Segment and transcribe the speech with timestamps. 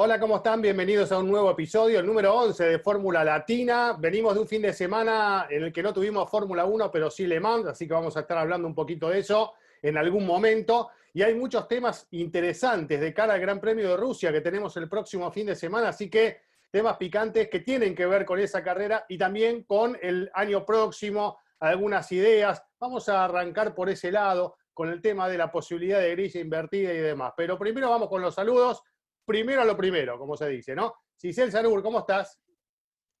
[0.00, 0.62] Hola, ¿cómo están?
[0.62, 3.96] Bienvenidos a un nuevo episodio, el número 11 de Fórmula Latina.
[3.98, 7.26] Venimos de un fin de semana en el que no tuvimos Fórmula 1, pero sí
[7.26, 10.90] Le Mans, así que vamos a estar hablando un poquito de eso en algún momento.
[11.12, 14.88] Y hay muchos temas interesantes de cara al Gran Premio de Rusia que tenemos el
[14.88, 19.04] próximo fin de semana, así que temas picantes que tienen que ver con esa carrera
[19.08, 22.62] y también con el año próximo, algunas ideas.
[22.78, 26.92] Vamos a arrancar por ese lado con el tema de la posibilidad de grilla invertida
[26.92, 27.32] y demás.
[27.36, 28.84] Pero primero vamos con los saludos
[29.28, 30.94] primero a lo primero, como se dice, ¿no?
[31.20, 32.40] Cisel Sarur, ¿cómo estás?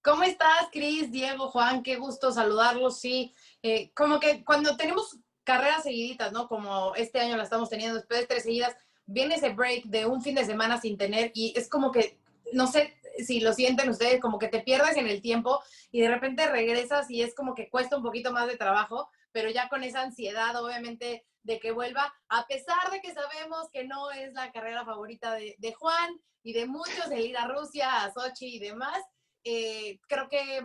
[0.02, 1.82] ¿Cómo estás, Cris, Diego, Juan?
[1.82, 3.34] Qué gusto saludarlos, sí.
[3.62, 6.48] Eh, como que cuando tenemos carreras seguiditas, ¿no?
[6.48, 10.22] Como este año la estamos teniendo después de tres seguidas, viene ese break de un
[10.22, 12.18] fin de semana sin tener y es como que,
[12.54, 16.08] no sé si lo sienten ustedes, como que te pierdes en el tiempo y de
[16.08, 19.84] repente regresas y es como que cuesta un poquito más de trabajo, pero ya con
[19.84, 24.52] esa ansiedad, obviamente, de que vuelva, a pesar de que sabemos que no es la
[24.52, 29.02] carrera favorita de, Juan y de muchos, el ir a Rusia, a Sochi y demás,
[29.44, 30.58] eh, creo que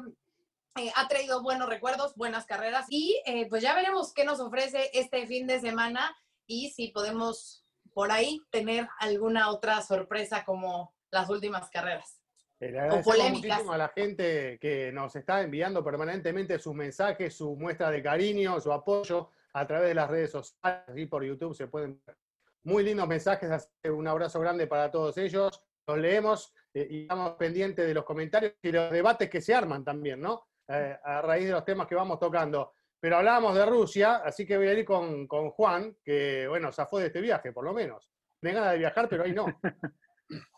[0.75, 4.89] eh, ha traído buenos recuerdos, buenas carreras y eh, pues ya veremos qué nos ofrece
[4.93, 6.13] este fin de semana
[6.47, 12.19] y si podemos por ahí tener alguna otra sorpresa como las últimas carreras.
[12.59, 17.89] Le agradecemos muchísimo a la gente que nos está enviando permanentemente sus mensajes, su muestra
[17.89, 22.01] de cariño, su apoyo a través de las redes sociales, y por YouTube se pueden
[22.05, 22.17] ver
[22.63, 23.69] muy lindos mensajes.
[23.85, 25.61] Un abrazo grande para todos ellos.
[25.87, 29.83] Los leemos eh, y estamos pendientes de los comentarios y los debates que se arman
[29.83, 30.47] también, ¿no?
[30.67, 32.73] Eh, a raíz de los temas que vamos tocando.
[32.99, 37.07] Pero hablábamos de Rusia, así que voy a ir con, Juan, que, bueno, zafó de
[37.07, 38.09] este viaje, por lo menos.
[38.39, 39.45] Tiene ganas de viajar, pero ahí no.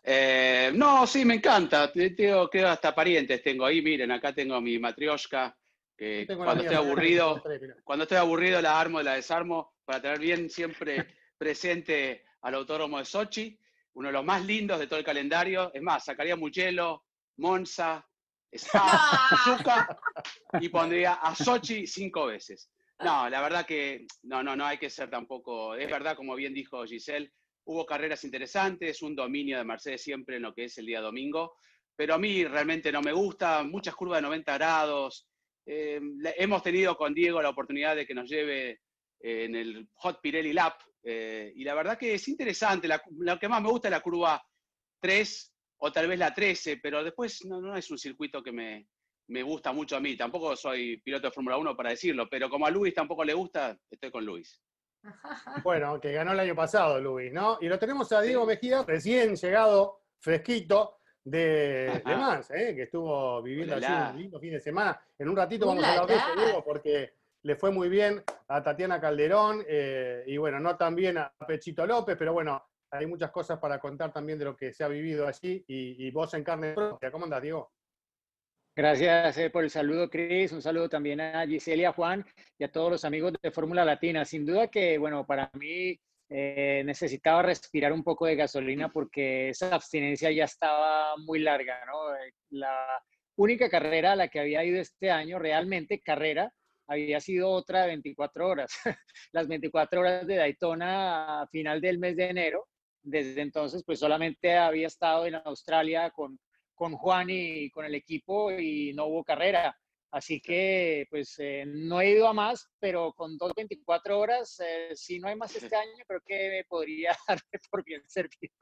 [0.04, 1.92] Eh, no, sí, me encanta.
[1.92, 3.82] Tengo, creo hasta parientes tengo ahí.
[3.82, 5.54] Miren, acá tengo mi matrioshka
[6.36, 7.44] cuando estoy aburrido,
[7.84, 11.06] cuando estoy aburrido la armo y la desarmo para tener bien siempre
[11.38, 13.58] presente al autódromo de Sochi,
[13.94, 15.72] uno de los más lindos de todo el calendario.
[15.74, 17.04] Es más, sacaría Mugello,
[17.38, 18.06] Monza,
[18.52, 19.98] Spa,
[20.62, 22.70] y pondría a Sochi cinco veces.
[23.00, 25.76] No, la verdad que no, no, no hay que ser tampoco.
[25.76, 27.32] Es verdad, como bien dijo Giselle,
[27.66, 31.56] hubo carreras interesantes, un dominio de Mercedes siempre en lo que es el día domingo,
[31.96, 35.28] pero a mí realmente no me gusta, muchas curvas de 90 grados,
[35.66, 36.00] eh,
[36.38, 38.82] hemos tenido con Diego la oportunidad de que nos lleve
[39.20, 42.88] eh, en el Hot Pirelli Lab eh, y la verdad que es interesante.
[42.88, 44.44] La, lo que más me gusta es la curva
[45.00, 48.88] 3 o tal vez la 13, pero después no, es un circuito que me,
[49.28, 50.18] me, gusta mucho a mí.
[50.18, 53.78] Tampoco soy piloto de Fórmula 1 para decirlo, pero como a Luis tampoco le gusta,
[53.90, 54.62] estoy con Luis.
[55.64, 57.60] Bueno, que ganó el año pasado Luis, ¿no?
[57.62, 62.74] Y lo tenemos a Diego Mejía, recién llegado, fresquito de, de más, ¿eh?
[62.76, 65.00] que estuvo viviendo allí un lindo fin de semana.
[65.18, 69.02] En un ratito vamos a hablar de eso, porque le fue muy bien a Tatiana
[69.02, 73.60] Calderón eh, y bueno, no tan bien a Pechito López, pero bueno, hay muchas cosas
[73.60, 77.12] para contar también de lo que se ha vivido allí y, vos en carne propia.
[77.12, 77.72] ¿Cómo andás, Diego?
[78.76, 80.52] Gracias eh, por el saludo, Cris.
[80.52, 82.26] Un saludo también a Gisela, Juan
[82.58, 84.26] y a todos los amigos de Fórmula Latina.
[84.26, 86.00] Sin duda que, bueno, para mí
[86.30, 91.76] eh, necesitaba respirar un poco de gasolina porque esa abstinencia ya estaba muy larga.
[91.76, 92.86] Eh, la
[93.36, 96.52] única carrera a la que había ido este año, realmente carrera,
[96.88, 98.72] había sido otra de 24 horas,
[99.32, 102.68] las 24 horas de Daytona a final del mes de enero.
[103.04, 106.40] Desde entonces, pues solamente había estado en Australia con,
[106.74, 109.78] con Juan y con el equipo y no hubo carrera.
[110.16, 115.20] Así que, pues, eh, no he ido a más, pero con 2.24 horas, eh, si
[115.20, 118.56] no hay más este año, creo que me podría darme por bien servido.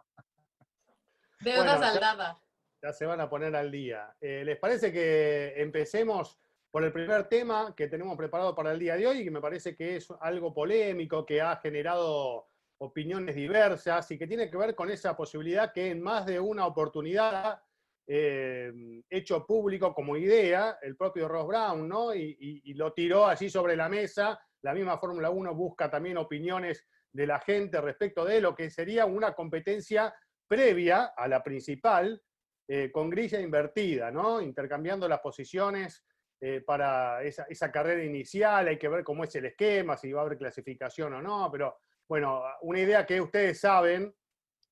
[1.42, 2.42] Deuda saldada.
[2.82, 4.16] Ya, se van a poner al día.
[4.20, 6.40] Eh, ¿Les parece que empecemos
[6.72, 9.76] por el primer tema que tenemos preparado para el día de hoy que me parece
[9.76, 12.48] que es algo polémico, que ha generado
[12.80, 16.66] opiniones diversas y que tiene que ver con esa posibilidad que en más de una
[16.66, 17.62] oportunidad
[18.06, 18.72] eh,
[19.10, 22.14] hecho público como idea, el propio Ross Brown, ¿no?
[22.14, 24.40] Y, lo tiró así sobre la mesa.
[24.62, 29.06] La misma Fórmula 1 busca también opiniones de la gente respecto de lo que sería
[29.06, 30.14] una competencia
[30.48, 32.22] previa a la principal,
[32.68, 34.42] eh, con grilla invertida, ¿no?
[34.42, 36.06] Intercambiando las posiciones
[36.42, 40.22] eh, para esa, esa, carrera inicial, hay que ver cómo es el esquema, si va
[40.22, 41.78] a haber clasificación o no, pero
[42.08, 44.14] bueno, una idea que ustedes saben,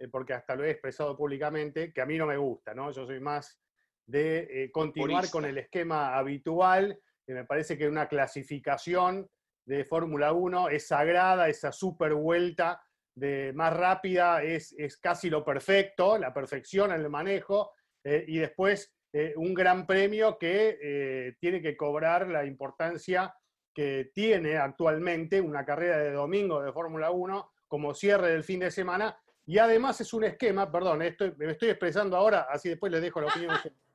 [0.01, 2.91] eh, porque hasta lo he expresado públicamente, que a mí no me gusta, ¿no?
[2.91, 3.61] Yo soy más
[4.07, 9.29] de eh, continuar con el esquema habitual, que me parece que una clasificación
[9.65, 12.81] de Fórmula 1 es sagrada, esa super vuelta
[13.13, 17.73] de más rápida es, es casi lo perfecto, la perfección en el manejo,
[18.03, 23.33] eh, y después eh, un gran premio que tiene que cobrar la importancia
[23.73, 28.71] que tiene actualmente una carrera de domingo de Fórmula 1 como cierre del fin de
[28.71, 29.17] semana,
[29.51, 33.19] y además es un esquema, perdón, estoy, me estoy expresando ahora, así después les dejo
[33.19, 33.53] la opinión.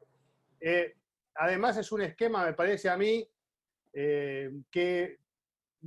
[0.58, 0.96] Eh,
[1.34, 3.26] además es un esquema, me parece a mí,
[3.92, 5.18] eh, que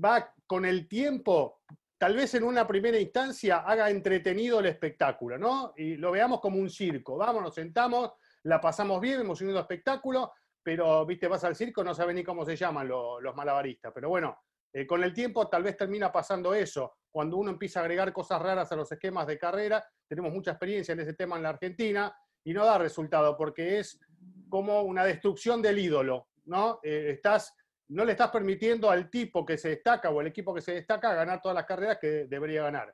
[0.03, 1.61] va con el tiempo,
[1.97, 5.73] tal vez en una primera instancia haga entretenido el espectáculo, ¿no?
[5.75, 7.17] Y lo veamos como un circo.
[7.17, 8.13] Vamos, nos sentamos,
[8.43, 10.33] la pasamos bien, hemos un espectáculo,
[10.63, 13.91] pero, viste, vas al circo, no sabes ni cómo se llaman los malabaristas.
[13.93, 14.37] Pero bueno,
[14.73, 16.93] eh, con el tiempo tal vez termina pasando eso.
[17.11, 20.93] Cuando uno empieza a agregar cosas raras a los esquemas de carrera, tenemos mucha experiencia
[20.93, 23.99] en ese tema en la Argentina y no da resultado porque es
[24.47, 26.79] como una destrucción del ídolo, ¿no?
[26.83, 27.55] Eh, estás,
[27.89, 31.13] no le estás permitiendo al tipo que se destaca o al equipo que se destaca
[31.13, 32.93] ganar todas las carreras que debería ganar.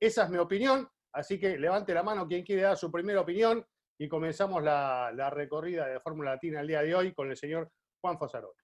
[0.00, 3.64] Esa es mi opinión, así que levante la mano quien quiere dar su primera opinión
[3.98, 7.70] y comenzamos la, recorrida de Fórmula Latina el día de hoy con el señor
[8.00, 8.56] Juan Fosarot.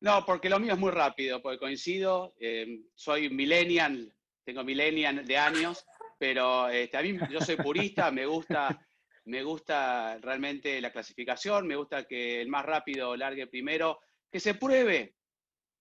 [0.00, 4.14] No, porque lo mío es muy rápido, porque coincido, eh, soy millennial,
[4.44, 5.84] tengo millennial de años,
[6.18, 8.80] pero este, a mí yo soy purista, me gusta,
[9.26, 14.00] me gusta realmente la clasificación, me gusta que el más rápido largue primero,
[14.30, 15.16] que se pruebe.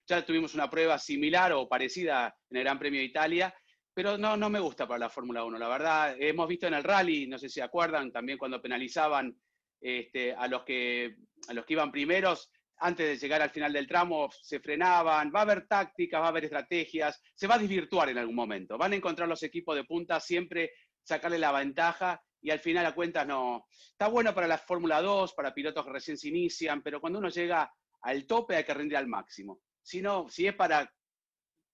[0.06, 3.54] Ya tuvimos una prueba similar o parecida en el Gran Premio de Italia,
[3.94, 5.58] pero no, no me gusta para la Fórmula 1.
[5.58, 9.34] La verdad, hemos visto en el rally, no sé si acuerdan, también cuando penalizaban
[9.80, 11.16] este, a, los que,
[11.48, 12.50] a los que iban primeros,
[12.80, 16.30] antes de llegar al final del tramo se frenaban, va a haber tácticas, va a
[16.30, 18.78] haber estrategias, se va a desvirtuar en algún momento.
[18.78, 20.72] Van a encontrar los equipos de punta siempre
[21.04, 23.66] sacarle la ventaja y al final a cuentas no.
[23.70, 27.30] Está bueno para la Fórmula 2, para pilotos que recién se inician, pero cuando uno
[27.30, 27.72] llega
[28.02, 29.62] al tope hay que rendir al máximo.
[29.82, 30.90] Si no, si es para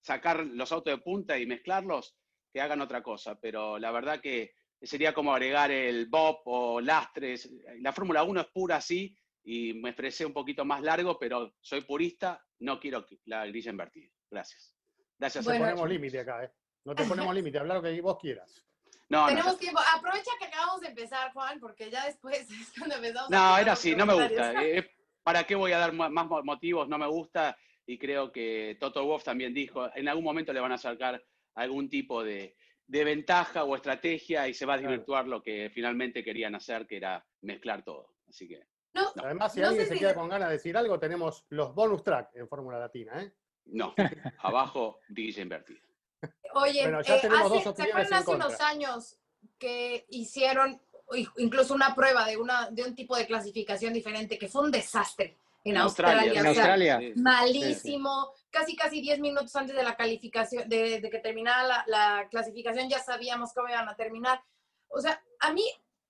[0.00, 2.16] sacar los autos de punta y mezclarlos,
[2.52, 3.38] que hagan otra cosa.
[3.38, 7.48] Pero la verdad que sería como agregar el Bob o lastres.
[7.80, 11.82] La Fórmula 1 es pura así y me expresé un poquito más largo, pero soy
[11.82, 14.10] purista, no quiero la grilla invertida.
[14.28, 14.74] Gracias.
[15.16, 15.46] Gracias.
[15.46, 16.52] No te ponemos límite acá, ¿eh?
[16.84, 18.66] No te ponemos límite, hablar lo que vos quieras.
[19.08, 19.80] No, Tenemos tiempo.
[19.94, 23.30] Aprovecha que acabamos de empezar, Juan, porque ya después es cuando empezamos.
[23.30, 24.64] No, era así, no me gusta.
[24.64, 24.90] Eh,
[25.22, 26.88] ¿Para qué voy a dar más motivos?
[26.88, 27.56] No me gusta.
[27.86, 31.88] Y creo que Toto Wolff también dijo, en algún momento le van a sacar algún
[31.88, 36.56] tipo de, de ventaja o estrategia y se va a desvirtuar lo que finalmente querían
[36.56, 38.16] hacer, que era mezclar todo.
[38.28, 38.60] Así que
[39.22, 42.48] Además, si alguien se queda con ganas de decir algo, tenemos los bonus track en
[42.48, 43.32] Fórmula Latina, ¿eh?
[43.66, 43.94] No,
[44.38, 45.80] abajo dice invertida.
[46.54, 47.28] Oye, eh, hace,
[48.14, 49.18] hace unos años
[49.58, 50.80] que hicieron
[51.36, 55.36] incluso una prueba de, una, de un tipo de clasificación diferente que fue un desastre
[55.64, 56.40] en, Australia.
[56.40, 57.00] En Australia.
[57.16, 58.32] malísimo.
[58.50, 63.00] Casi, casi 10 minutos antes de la calificación, de, que terminara la, la, clasificación, ya
[63.00, 64.40] sabíamos cómo iban a terminar.
[64.88, 65.64] O sea, a mí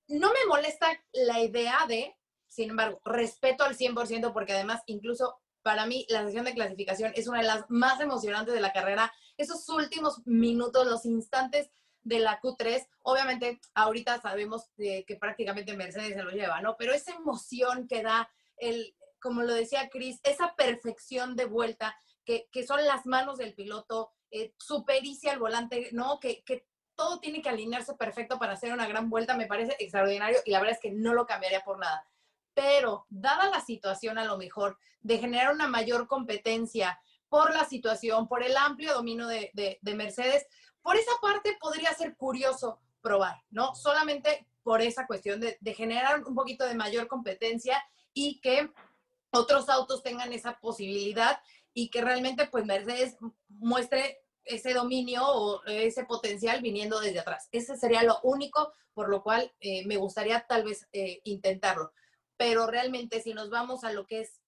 [0.08, 2.14] no me molesta la idea de
[2.56, 7.28] sin embargo, respeto al 100% porque además incluso para mí la sesión de clasificación es
[7.28, 9.12] una de las más emocionantes de la carrera.
[9.36, 11.70] Esos últimos minutos, los instantes
[12.02, 16.76] de la Q3, obviamente ahorita sabemos que, prácticamente Mercedes se lo lleva, ¿no?
[16.78, 21.94] Pero esa emoción que da el, como lo decía Chris, esa perfección de vuelta,
[22.25, 26.20] que, son las manos del piloto, eh, su pericia al volante, ¿no?
[26.20, 30.38] Que, que todo tiene que alinearse perfecto para hacer una gran vuelta, me parece extraordinario
[30.46, 32.02] y la verdad es que no lo cambiaría por nada
[32.56, 36.98] pero dada la situación a lo mejor de generar una mayor competencia
[37.28, 40.46] por la situación, por el amplio dominio de, Mercedes,
[40.80, 43.75] por esa parte podría ser curioso probar, ¿no?
[43.75, 47.84] Solamente por esa cuestión de, generar un poquito de mayor competencia
[48.14, 48.72] y que
[49.32, 51.38] otros autos tengan esa posibilidad
[51.75, 57.50] y que realmente pues Mercedes muestre ese dominio o ese potencial viniendo desde atrás.
[57.52, 61.92] Ese sería lo único por lo cual eh, me gustaría tal vez eh, intentarlo
[62.37, 64.43] pero realmente si nos vamos a lo que es,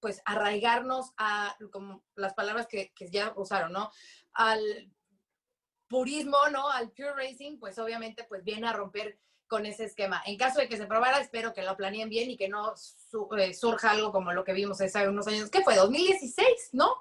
[0.00, 3.90] pues, arraigarnos a, como las palabras que, ya usaron, ¿no?
[4.32, 4.92] Al
[5.88, 6.68] purismo, ¿no?
[6.68, 10.22] Al pure racing, pues obviamente, pues viene a romper con ese esquema.
[10.26, 12.74] En caso de que se probara, espero que lo planeen bien y que no
[13.38, 15.50] eh, surja algo como lo que vimos hace unos años.
[15.50, 15.76] ¿Qué fue?
[15.76, 16.70] ¿2016?
[16.72, 16.94] ¿No?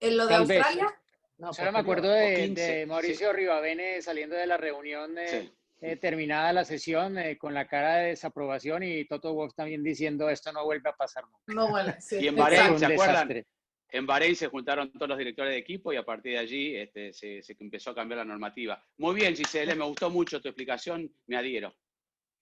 [0.00, 1.00] ¿En lo de Australia?
[1.38, 5.50] No, Ahora me acuerdo de, Mauricio Rivavene saliendo de la reunión de,
[5.82, 10.28] eh, terminada la sesión eh, con la cara de desaprobación y Toto Wolff también diciendo
[10.28, 11.40] esto no vuelve a pasar nunca.
[11.46, 13.44] No vuelve, Y en Bahrein, ¿se acuerdan?
[13.92, 17.12] En Bahrein se juntaron todos los directores de equipo y a partir de allí este,
[17.12, 18.84] se, empezó a cambiar la normativa.
[18.98, 21.74] Muy bien, Giselle, me gustó mucho tu explicación, me adhiero.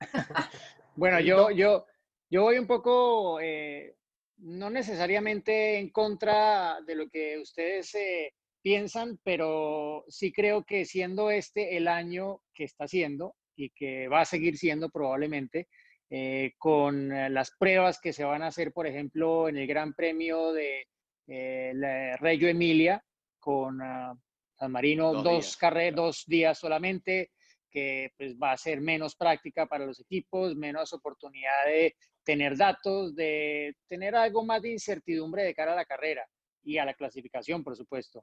[0.96, 1.86] Bueno, yo, yo,
[2.28, 3.94] yo voy un poco, eh,
[4.38, 8.34] no necesariamente en contra de lo que ustedes eh,
[8.68, 14.20] piensan, pero sí creo que siendo este el año que está siendo y que va
[14.20, 15.68] a seguir siendo probablemente,
[16.10, 20.52] eh, con las pruebas que se van a hacer, por ejemplo, en el Gran Premio
[20.52, 20.86] de
[21.26, 23.02] la Reggio Emilia,
[23.40, 24.14] con ah,
[24.58, 27.30] San Marino, dos, dos, dos días solamente,
[27.70, 33.14] que pues, va a ser menos práctica para los equipos, menos oportunidad de tener datos,
[33.14, 36.26] de tener algo más de incertidumbre de cara a la carrera
[36.62, 38.22] y a la clasificación, por supuesto.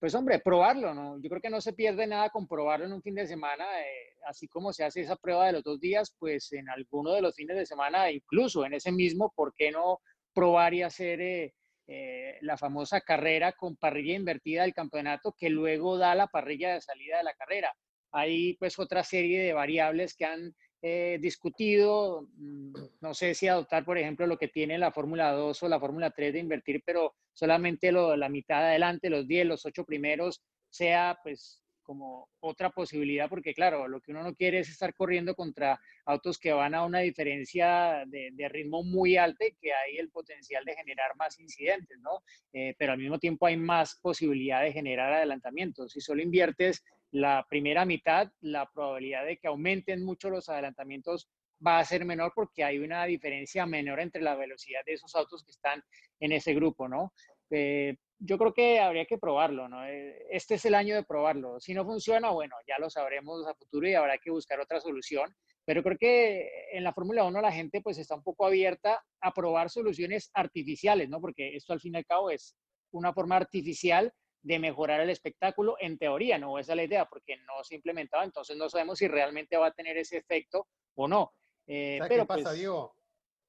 [0.00, 1.20] Pues hombre, probarlo, ¿no?
[1.20, 4.14] Yo creo que no se pierde nada con probarlo en un fin de semana, eh,
[4.26, 7.34] así como se hace esa prueba de los dos días, pues en alguno de los
[7.34, 10.00] fines de semana, incluso en ese mismo, ¿por qué no
[10.32, 11.54] probar y hacer eh,
[11.86, 16.80] eh, la famosa carrera con parrilla invertida del campeonato que luego da la parrilla de
[16.80, 17.76] salida de la carrera?
[18.10, 23.84] Hay pues otra serie de variables que han eh, discutido, mm, no sé si adoptar,
[23.84, 27.14] por ejemplo, lo que tiene la Fórmula 2 o la Fórmula 3 de invertir, pero
[27.32, 33.28] solamente lo, la mitad adelante, los 10, los 8 primeros, sea pues como otra posibilidad,
[33.28, 36.84] porque claro, lo que uno no quiere es estar corriendo contra autos que van a
[36.84, 41.98] una diferencia de, ritmo muy alta y que hay el potencial de generar más incidentes,
[41.98, 42.22] ¿no?
[42.52, 45.90] Eh, pero al mismo tiempo hay más posibilidad de generar adelantamientos.
[45.90, 51.28] Si solo inviertes la primera mitad, la probabilidad de que aumenten mucho los adelantamientos
[51.66, 55.44] va a ser menor porque hay una diferencia menor entre la velocidad de esos autos
[55.44, 55.82] que están
[56.20, 57.12] en ese grupo, ¿no?
[57.50, 59.84] Eh, yo creo que habría que probarlo, ¿no?
[59.86, 61.58] Eh, este es el año de probarlo.
[61.58, 65.34] Si no funciona, bueno, ya lo sabremos a futuro y habrá que buscar otra solución.
[65.64, 69.32] Pero creo que en la Fórmula 1 la gente pues está un poco abierta a
[69.32, 71.20] probar soluciones artificiales, ¿no?
[71.20, 72.56] Porque esto al fin y al cabo es
[72.92, 74.12] una forma artificial
[74.42, 77.76] de mejorar el espectáculo, en teoría, no esa es la idea, porque no se ha
[77.76, 81.34] implementado, entonces no sabemos si realmente va a tener ese efecto o no.
[81.66, 82.96] Eh, pero qué pasa, pues Diego?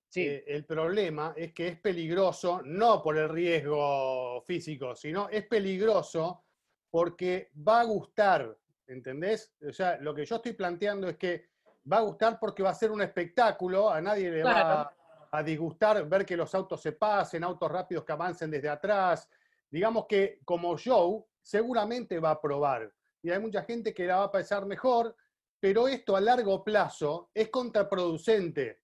[0.10, 0.28] Sí.
[0.28, 6.44] Eh, el problema es que es peligroso, no por el riesgo físico, sino es peligroso
[6.90, 8.58] porque va a gustar,
[8.88, 9.56] ¿entendés?
[9.66, 11.52] O sea, lo que yo estoy planteando es que
[11.92, 14.94] va a gustar porque va a ser un espectáculo, a nadie le va
[15.32, 19.30] a disgustar ver que los autos se pasen, autos rápidos que avancen desde atrás,
[19.72, 22.94] digamos que como show seguramente va a probar.
[23.24, 25.16] Y hay mucha gente que la va a pasar mejor,
[25.60, 28.82] pero esto a largo plazo es contraproducente.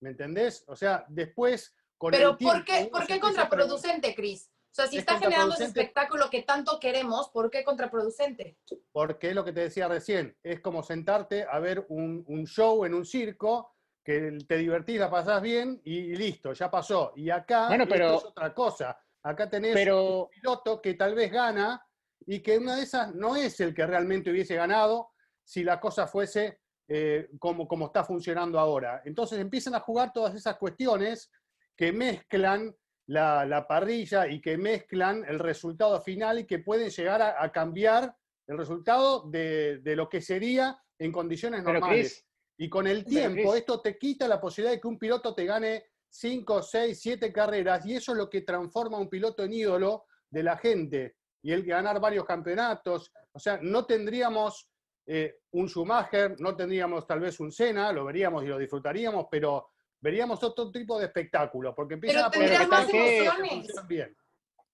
[0.00, 0.64] ¿Me entendés?
[0.66, 4.50] O sea, después con Pero ¿por qué, ¿por qué contraproducente, Cris?
[4.72, 8.56] O sea, si está generando ese espectáculo que tanto queremos, ¿por qué contraproducente?
[8.90, 12.94] Porque es lo que te decía recién, es como sentarte a ver un, show en
[12.94, 17.12] un circo, que te divertís, la pasás bien y listo, ya pasó.
[17.14, 18.16] Y acá bueno, pero...
[18.16, 18.98] es otra cosa.
[19.24, 21.84] Acá tenés un piloto que tal vez gana
[22.26, 25.10] y que una de esas no es el que realmente hubiese ganado
[25.44, 29.02] si la cosa fuese eh, como, como está funcionando ahora.
[29.04, 31.30] Entonces empiezan a jugar todas esas cuestiones
[31.76, 32.74] que mezclan
[33.06, 38.58] la, parrilla y que mezclan el resultado final y que pueden llegar a, cambiar el
[38.58, 42.26] resultado de, lo que sería en condiciones normales.
[42.56, 45.91] y con el tiempo, esto te quita la posibilidad de que un piloto te gane
[46.12, 50.04] 5, 6, 7 carreras y eso es lo que transforma a un piloto en ídolo
[50.28, 53.10] de la gente y el ganar varios campeonatos.
[53.32, 54.68] O sea, no tendríamos
[55.06, 59.70] eh, un Schumacher, no tendríamos tal vez un Senna, lo veríamos y lo disfrutaríamos, pero
[60.00, 63.30] veríamos otro tipo de espectáculo, porque empiezan a poner más que,
[63.88, 64.14] bien.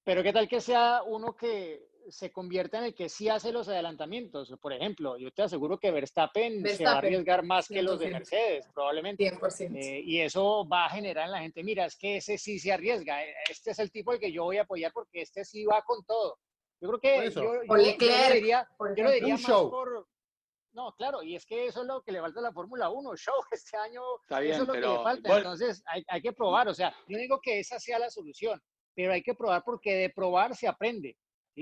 [0.02, 3.68] Pero qué tal que sea uno que se convierta en el que sí hace los
[3.68, 4.54] adelantamientos.
[4.60, 8.10] Por ejemplo, yo te aseguro que Verstappen, se va a arriesgar más que los de
[8.10, 9.26] Mercedes, probablemente.
[9.26, 12.72] Eh, y eso va a generar en la gente, mira, es que ese sí se
[12.72, 13.24] arriesga.
[13.24, 15.82] Eh, este es el tipo al que yo voy a apoyar porque este sí va
[15.82, 16.38] con todo.
[16.80, 20.06] Yo creo que yo, yo, lo diría, yo lo diría más por...
[20.72, 23.16] No, claro, y es que eso es lo que le falta a la Fórmula 1,
[23.16, 24.02] show este año.
[24.28, 25.36] eso es lo que le falta.
[25.38, 26.68] Entonces, hay, hay que probar.
[26.68, 28.62] O sea, yo digo que esa sea la solución,
[28.94, 31.16] pero hay que probar porque de probar se aprende.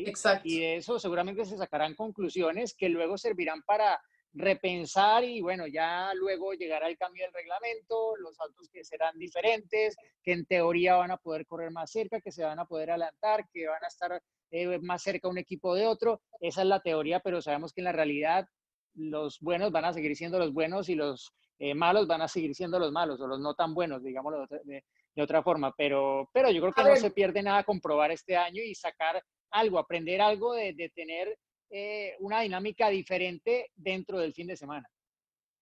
[0.05, 0.49] Exacto.
[0.49, 4.01] Y de eso seguramente se sacarán conclusiones que luego servirán para
[4.37, 9.97] repensar y bueno, ya luego llegará el cambio del reglamento, los autos que serán diferentes,
[10.23, 13.47] que en teoría van a poder correr más cerca, que se van a poder adelantar,
[13.53, 16.21] que van a estar eh, más cerca un equipo de otro.
[16.41, 18.47] Esa es la teoría, pero sabemos que en la realidad
[18.95, 22.55] los buenos van a seguir siendo los buenos y los eh, malos van a seguir
[22.55, 24.85] siendo los malos o los no tan buenos, digámoslo de,
[25.23, 25.73] otra forma.
[25.77, 29.23] Pero, pero yo creo que no se pierde nada con probar este año y sacar
[29.51, 31.39] algo, aprender algo de, tener
[31.71, 34.89] eh, una dinámica diferente dentro del fin de semana.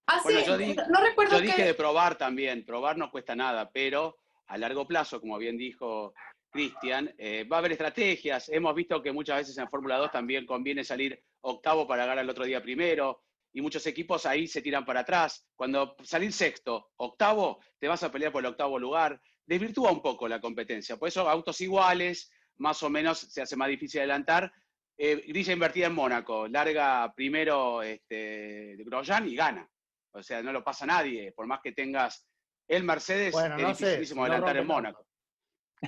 [0.07, 4.19] Ah, sí, yo, no recuerdo yo dije de probar también, probar no cuesta nada, pero
[4.49, 6.13] a largo plazo, como bien dijo
[6.51, 8.49] Cristian, eh, va a haber estrategias.
[8.51, 12.31] Hemos visto que muchas veces en Fórmula 2 también conviene salir octavo para ganar el
[12.31, 13.23] otro día primero.
[13.57, 15.47] y muchos equipos ahí se tiran para atrás.
[15.55, 19.21] Cuando salir sexto, octavo, te vas a pelear por el octavo lugar.
[19.47, 20.97] Desvirtúa un poco la competencia.
[20.97, 24.53] Por eso autos iguales, más o menos se hace más difícil adelantar.
[24.97, 29.69] Eh, grilla invertida en Mónaco, larga primero este, Grosjean y gana.
[30.13, 32.29] O sea, no lo pasa nadie, por más que tengas
[32.69, 35.07] el Mercedes, es dificilísimo adelantar en Mónaco.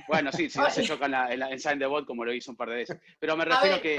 [0.07, 2.57] Bueno, sí, si no se choca en, la, Sign the Bot como lo hizo un
[2.57, 2.99] par de veces.
[3.17, 3.95] Pero me refiero que.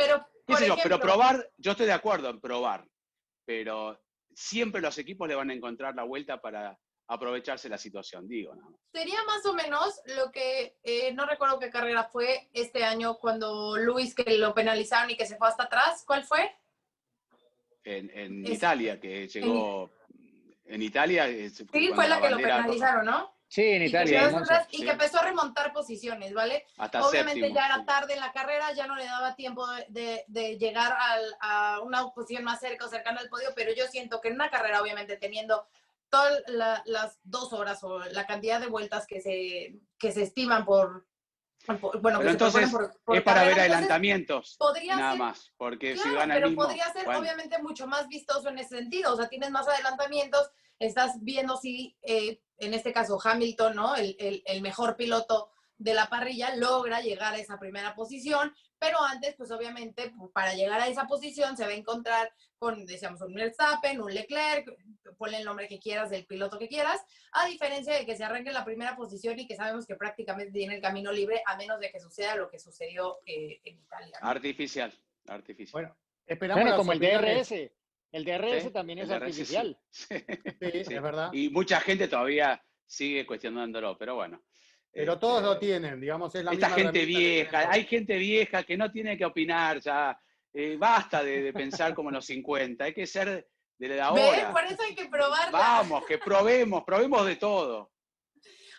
[0.47, 2.87] Pero, pero probar, yo estoy de acuerdo en probar,
[3.45, 4.00] pero
[4.35, 8.55] siempre los equipos le van a encontrar la vuelta para aprovecharse la situación, digo.
[8.93, 13.77] Sería más o menos lo que, eh, no recuerdo qué carrera fue este año cuando
[13.79, 16.05] Luis que lo penalizaron y que se fue hasta atrás.
[16.07, 16.55] ¿Cuál fue?
[17.85, 19.91] En, Italia, que llegó.
[20.67, 21.27] En, Italia.
[21.50, 23.35] Sí, fue la que lo penalizaron, ¿no?
[23.49, 24.31] Sí, en Italia.
[24.71, 26.67] Y que, empezó a remontar posiciones, ¿vale?
[27.00, 30.27] Obviamente ya era tarde en la carrera, ya no le daba tiempo de,
[30.59, 30.95] llegar
[31.41, 34.50] a una posición más cerca o cercana al podio, pero yo siento que en una
[34.50, 35.67] carrera, obviamente teniendo
[36.11, 36.43] todas
[36.87, 41.07] las dos horas o la cantidad de vueltas que se, que se estiman por,
[42.00, 42.71] bueno, que entonces
[43.12, 47.09] es para ver adelantamientos, podría nada más, porque si gana pero el mismo, podría ser
[47.09, 51.97] obviamente mucho más vistoso en ese sentido, o sea, tienes más adelantamientos, estás viendo si,
[52.03, 53.97] eh, en este caso, Hamilton, ¿no?
[53.97, 59.02] El, el, el, mejor piloto de la parrilla logra llegar a esa primera posición, pero
[59.02, 63.35] antes, pues obviamente, para llegar a esa posición se va a encontrar con, decíamos, un
[63.35, 64.68] Verstappen, un Leclerc,
[65.16, 67.00] ponle el nombre que quieras del piloto que quieras,
[67.32, 70.52] a diferencia de que se arranque en la primera posición y que sabemos que prácticamente
[70.52, 74.18] tiene el camino libre, a menos de que suceda lo que sucedió eh, en Italia.
[74.20, 74.92] Artificial,
[75.26, 75.73] artificial.
[75.73, 77.52] Bueno, esperamos como el DRS.
[78.11, 79.78] El DRS también es artificial.
[79.90, 80.14] Sí.
[80.61, 81.30] es verdad.
[81.32, 84.42] Y mucha gente todavía sigue cuestionándolo, pero bueno.
[84.92, 88.76] Pero todos lo este, tienen, digamos, es la Esta gente vieja, hay gente vieja que
[88.76, 90.18] no tiene que opinar ya.
[90.52, 94.50] Eh, basta de, pensar como en los 50, hay que ser de la hora.
[94.50, 95.52] Por eso hay que probar.
[95.52, 97.92] Vamos, que probemos, probemos de todo.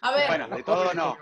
[0.01, 0.27] A ver.
[0.27, 1.17] Bueno, de todo no.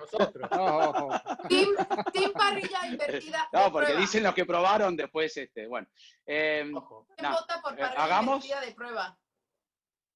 [1.49, 1.69] Team,
[2.13, 3.49] team, parrilla invertida.
[3.51, 5.87] No, porque dicen los que probaron después, este, bueno.
[6.25, 6.71] Eh,
[7.15, 8.45] ¿Quién vota por eh, parrilla ¿hagamos?
[8.45, 9.17] invertida de prueba?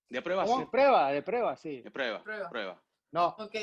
[0.09, 0.59] De prueba, sí.
[0.59, 1.81] De prueba, de prueba, sí.
[1.81, 2.49] De prueba, prueba.
[2.49, 2.83] prueba.
[3.11, 3.27] No.
[3.39, 3.55] Ok.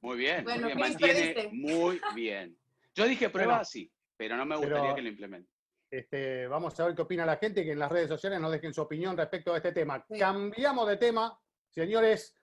[0.00, 0.78] Muy bien, muy bien.
[0.78, 2.56] mantiene muy bien.
[2.94, 5.50] Yo dije prueba, sí, pero no me gustaría que lo implemente.
[5.90, 8.74] Este, vamos a ver qué opina la gente, que en las redes sociales nos dejen
[8.74, 10.04] su opinión respecto a este tema.
[10.18, 11.38] Cambiamos de tema,
[11.70, 12.34] señores.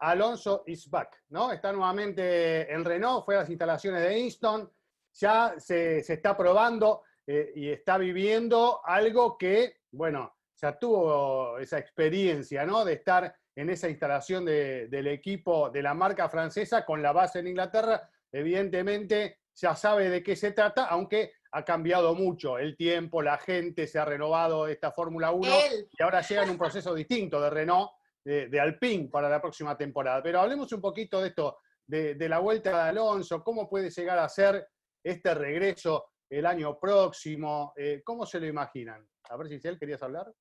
[0.00, 1.50] Alonso is back, ¿no?
[1.50, 4.70] Está nuevamente en Renault, fue a las instalaciones de Inston,
[5.12, 12.64] ya se, está probando eh, y está viviendo algo que, bueno, ya tuvo esa experiencia,
[12.64, 12.84] ¿no?
[12.84, 17.48] De estar en esa instalación del equipo de la marca francesa con la base en
[17.48, 23.36] Inglaterra, evidentemente ya sabe de qué se trata, aunque ha cambiado mucho el tiempo, la
[23.36, 25.50] gente se ha renovado esta Fórmula 1
[25.90, 27.90] y ahora llega en un proceso distinto de Renault,
[28.24, 30.22] de, Alpine para la próxima temporada.
[30.22, 34.28] Pero hablemos un poquito de esto, de, la vuelta de Alonso, cómo puede llegar a
[34.28, 34.68] ser
[35.02, 39.04] este regreso el año próximo, eh, ¿cómo se lo imaginan?
[39.30, 40.32] A ver si querías hablar.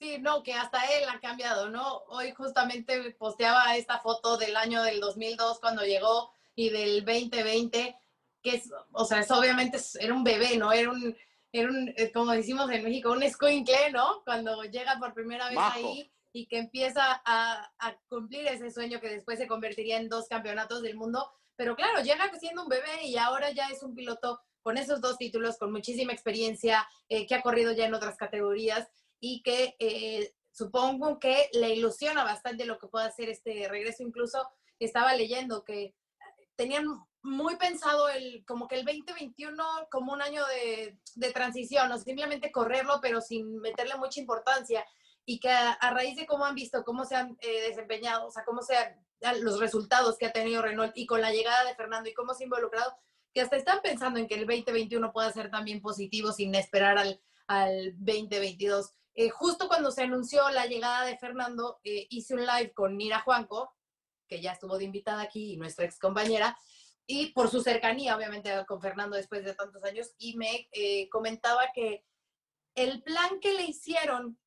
[0.00, 2.02] Sí, no, que hasta él ha cambiado, ¿no?
[2.08, 7.96] Hoy justamente posteaba esta foto del año del 2002 cuando llegó y del 2020,
[8.42, 10.72] que es, o sea, es obviamente era un bebé, ¿no?
[10.72, 11.16] Era un,
[11.52, 14.22] era un, eh, como decimos en México, un escuincle, ¿no?
[14.24, 19.08] Cuando llega por primera vez ahí y que empieza a, a, cumplir ese sueño que
[19.08, 21.30] después se convertiría en dos campeonatos del mundo.
[21.54, 25.16] Pero claro, llega siendo un bebé y ahora ya es un piloto con esos dos
[25.16, 28.88] títulos, con muchísima experiencia, eh, que ha corrido ya en otras categorías
[29.20, 34.02] y que eh, supongo que le ilusiona bastante lo que pueda hacer este regreso.
[34.02, 34.48] Incluso
[34.78, 35.94] estaba leyendo que
[36.56, 36.86] tenían
[37.22, 42.52] muy pensado el, como que el 2021 como un año de, de transición, o simplemente
[42.52, 44.84] correrlo, pero sin meterle mucha importancia.
[45.26, 48.44] Y que a, raíz de cómo han visto, cómo se han eh, desempeñado, o sea,
[48.44, 48.94] cómo sean
[49.40, 52.44] los resultados que ha tenido Renault y con la llegada de Fernando y cómo se
[52.44, 52.94] ha involucrado,
[53.32, 57.20] que hasta están pensando en que el 2021 pueda ser también positivo sin esperar al,
[57.46, 58.92] al 2022.
[59.14, 63.20] Eh, justo cuando se anunció la llegada de Fernando, eh, hice un live con Nira
[63.20, 63.72] Juanco,
[64.26, 66.58] que ya estuvo de invitada aquí, y nuestra ex compañera,
[67.06, 71.62] y por su cercanía, obviamente, con Fernando después de tantos años, y me eh, comentaba
[71.72, 72.04] que
[72.74, 74.38] el plan que le hicieron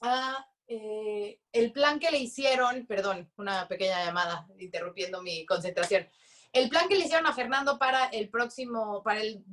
[0.00, 6.08] a, el plan que le hicieron, perdón, una pequeña llamada interrumpiendo mi concentración,
[6.52, 9.44] el plan que le hicieron a Fernando para el próximo, para el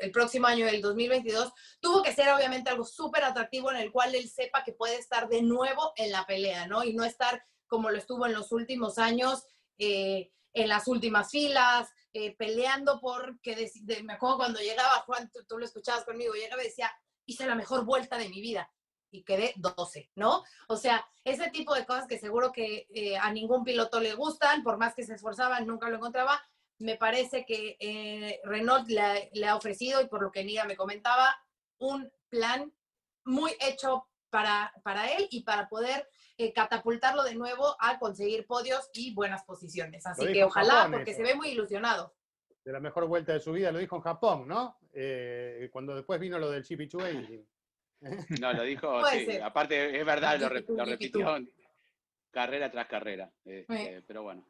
[0.00, 4.14] el próximo año, el 2022, tuvo que ser obviamente algo súper atractivo en el cual
[4.14, 6.82] él sepa que puede estar de nuevo en la pelea, ¿no?
[6.84, 9.44] Y no estar como lo estuvo en los últimos años,
[9.78, 13.70] eh, en las últimas filas, eh, peleando por, que
[14.02, 16.90] me acuerdo cuando llegaba, Juan, tú, lo escuchabas conmigo, llegaba y decía,
[17.26, 18.70] hice la mejor vuelta de mi vida.
[19.12, 20.44] y quedé 12, ¿no?
[20.68, 24.62] O sea, ese tipo de cosas que seguro que eh, a ningún piloto le gustan,
[24.62, 26.40] por más que se esforzaban, nunca lo encontraba.
[26.80, 31.34] Me parece que eh, Renault le, ha ofrecido, y por lo que Nia me comentaba,
[31.78, 32.72] un plan
[33.24, 38.90] muy hecho para, para él y para poder eh, catapultarlo de nuevo a conseguir podios
[38.94, 40.06] y buenas posiciones.
[40.06, 42.14] Así que ojalá, porque se ve muy ilusionado.
[42.64, 44.78] De la mejor vuelta de su vida, lo dijo en Japón, ¿no?
[45.70, 46.88] cuando después vino lo del Chipi
[48.40, 49.36] no, lo dijo, sí.
[49.42, 51.36] Aparte, es verdad, lo, repitió
[52.30, 53.30] carrera tras carrera.
[53.44, 54.48] Este, pero bueno.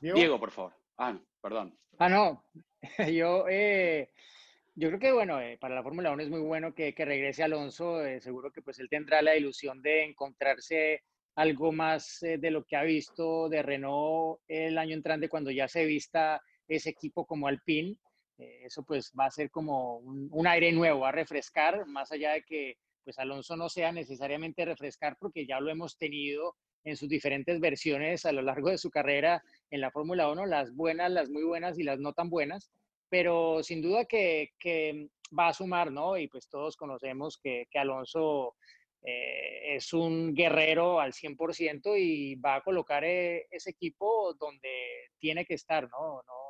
[0.00, 0.38] ¿Diego?
[0.38, 0.74] por favor.
[0.98, 1.78] Ah, perdón.
[1.98, 2.44] Ah, no.
[3.14, 4.10] Yo, eh,
[4.74, 7.44] yo creo que, bueno, eh, para la Fórmula 1 es muy bueno que, que regrese
[7.44, 8.04] Alonso.
[8.04, 11.04] Eh, seguro que pues él tendrá la ilusión de encontrarse
[11.36, 15.84] algo más de lo que ha visto de Renault el año entrante cuando ya se
[15.84, 17.96] vista ese equipo como Alpine.
[18.38, 22.76] Eso pues va a ser como un, aire nuevo, a refrescar, más allá de que
[23.04, 28.24] pues Alonso no sea necesariamente refrescar porque ya lo hemos tenido en sus diferentes versiones
[28.24, 31.78] a lo largo de su carrera en la Fórmula 1, las buenas, las muy buenas
[31.78, 32.70] y las no tan buenas,
[33.10, 34.50] pero sin duda que,
[35.38, 36.16] va a sumar, ¿no?
[36.16, 38.54] Y pues todos conocemos que, Alonso
[39.02, 45.44] eh, es un guerrero al 100% y va a colocar eh, ese equipo donde tiene
[45.44, 46.22] que estar, ¿no?
[46.26, 46.46] no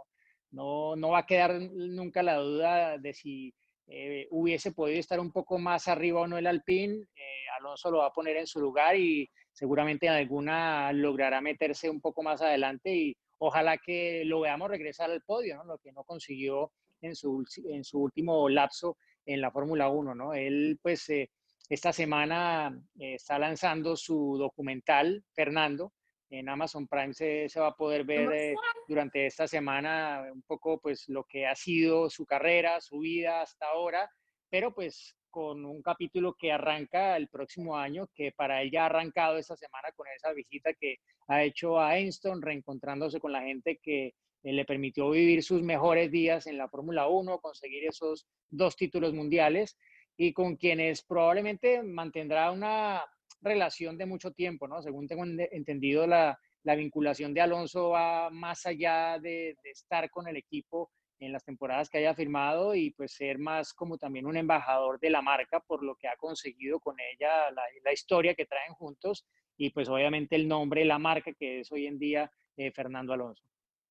[0.57, 3.55] no, no va a quedar nunca la duda de si
[3.89, 6.95] eh, hubiese podido estar un poco más arriba o no el Alpine.
[7.15, 11.89] Eh, Alonso lo va a poner en su lugar y seguramente en alguna logrará meterse
[11.89, 15.65] un poco más adelante y ojalá que lo veamos regresar al podio, ¿no?
[15.65, 20.15] lo que no consiguió en su, en su último lapso en la Fórmula 1.
[20.15, 20.35] ¿no?
[20.35, 21.31] Él, pues, eh,
[21.71, 25.93] esta semana está lanzando su documental, Fernando,
[26.31, 28.55] en Amazon Prime se, va a poder ver eh,
[28.89, 33.67] durante esta semana un poco pues lo que ha sido su carrera, su vida hasta
[33.67, 34.11] ahora,
[34.51, 38.87] pero pues con un capítulo que arranca el próximo año, que para él ya ha
[38.87, 40.97] arrancado esta semana con esa visita que
[41.29, 46.11] ha hecho a Einstein, reencontrándose con la gente que eh, le permitió vivir sus mejores
[46.11, 49.77] días en la Fórmula 1, conseguir esos dos títulos mundiales
[50.17, 53.05] y con quienes probablemente mantendrá una
[53.43, 54.81] relación de mucho tiempo, ¿no?
[54.81, 60.91] Según tengo entendido, la, vinculación de Alonso va más allá de, estar con el equipo
[61.19, 65.11] en las temporadas que haya firmado y pues ser más como también un embajador de
[65.11, 69.25] la marca por lo que ha conseguido con ella, la, historia que traen juntos
[69.57, 73.45] y pues obviamente el nombre, la marca que es hoy en día eh, Fernando Alonso.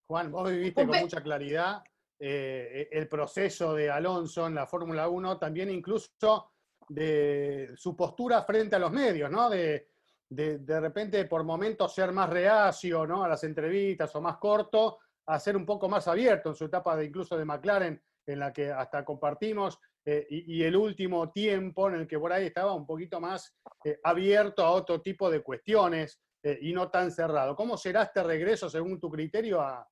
[0.08, 1.84] Juan, vos viviste con mucha claridad
[2.20, 6.52] eh, el proceso de Alonso en la Fórmula 1, también incluso
[6.88, 9.50] de su postura frente a los medios, ¿no?
[9.50, 9.88] De,
[10.30, 13.24] de, repente por momentos ser más reacio, ¿no?
[13.24, 16.96] A las entrevistas o más corto, a ser un poco más abierto en su etapa
[16.96, 21.96] de incluso de McLaren, en la que hasta compartimos, eh, y, el último tiempo en
[21.96, 26.22] el que por ahí estaba un poquito más eh, abierto a otro tipo de cuestiones
[26.44, 27.56] eh, y no tan cerrado.
[27.56, 29.88] ¿Cómo será este regreso, según tu criterio, a,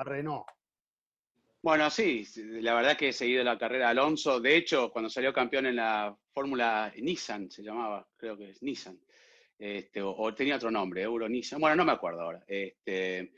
[0.00, 0.44] Renault?
[1.62, 2.26] Bueno, sí,
[2.60, 4.38] la verdad que he seguido la carrera de Alonso.
[4.38, 9.00] De hecho, cuando salió campeón en la Fórmula Nissan, se llamaba, creo que es Nissan,
[9.58, 12.44] este, o, tenía otro nombre, Euro Nissan, bueno, no me acuerdo ahora.
[12.46, 13.32] Este,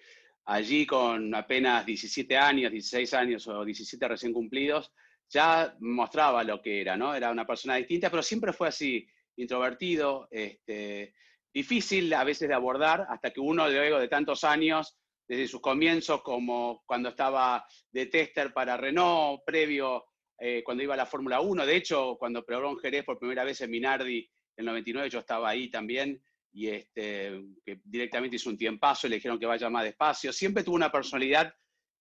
[0.46, 4.92] allí con apenas 17 años, 16 años o 17 recién cumplidos,
[5.28, 7.14] ya mostraba lo que era, ¿no?
[7.14, 9.06] Era una persona distinta, pero siempre fue así,
[9.36, 11.14] introvertido, este,
[11.52, 14.96] difícil a veces de abordar, hasta que uno luego de tantos años
[15.28, 20.04] desde sus comienzos, como cuando estaba de tester para Renault, previo
[20.38, 21.66] eh, cuando iba a la Fórmula 1.
[21.66, 24.28] De hecho, cuando probó en Jerez por primera vez en Minardi, en
[24.62, 26.22] el 99, yo estaba ahí también,
[26.56, 30.32] y este, que directamente hizo un tiempazo y le dijeron que vaya más despacio.
[30.32, 31.52] Siempre tuvo una personalidad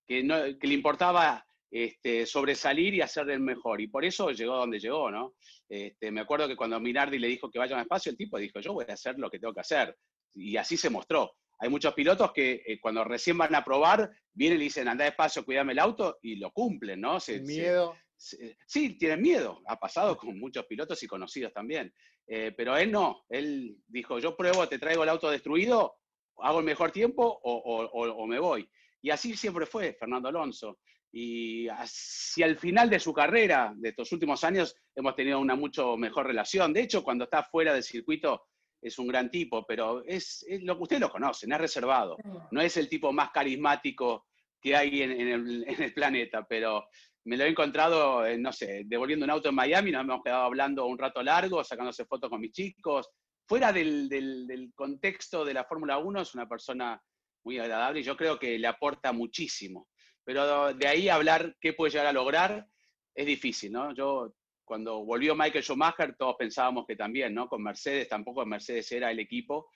[0.08, 3.82] que, no, que le importaba este, sobresalir y hacer el mejor.
[3.82, 5.36] Y por eso llegó donde llegó, ¿no?
[5.68, 8.62] Este, me acuerdo que cuando Minardi le dijo que vaya más despacio, el tipo dijo,
[8.62, 9.94] yo voy a hacer lo que tengo que hacer.
[10.34, 11.34] Y así se mostró.
[11.60, 15.44] Hay muchos pilotos que eh, cuando recién van a probar, vienen y dicen, anda despacio,
[15.44, 17.18] cuídame el auto, y lo cumplen, ¿no?
[17.42, 17.94] miedo.
[18.18, 19.62] Sí, tienen miedo.
[19.68, 21.94] Ha pasado con muchos pilotos y conocidos también.
[22.28, 23.24] Eh, pero él no.
[23.30, 25.96] Él dijo, yo pruebo, te traigo el auto destruido,
[26.38, 28.70] hago el mejor tiempo o, me voy.
[29.02, 30.80] Y así siempre fue Fernando Alonso.
[31.12, 35.96] Y hacia el final de su carrera, de estos últimos años, hemos tenido una mucho
[35.96, 36.74] mejor relación.
[36.74, 38.48] De hecho, cuando está fuera del circuito,
[38.82, 42.18] es un gran tipo, pero es, lo que ustedes lo conocen, es reservado.
[42.52, 44.26] No es el tipo más carismático
[44.66, 46.88] que hay en, el, planeta, pero
[47.26, 50.88] me lo he encontrado, no sé, devolviendo un auto en Miami, nos hemos quedado hablando
[50.88, 53.10] un rato largo, sacándose fotos con mis chicos.
[53.48, 57.00] Fuera del, contexto de la Fórmula 1, es una persona
[57.44, 59.88] muy agradable y yo creo que le aporta muchísimo.
[60.24, 62.66] Pero de ahí hablar qué puede llegar a lograr
[63.14, 63.94] es difícil, ¿no?
[63.94, 67.48] Yo cuando volvió Michael Schumacher, todos pensábamos que también, ¿no?
[67.48, 69.70] Con Mercedes, tampoco Mercedes era el equipo,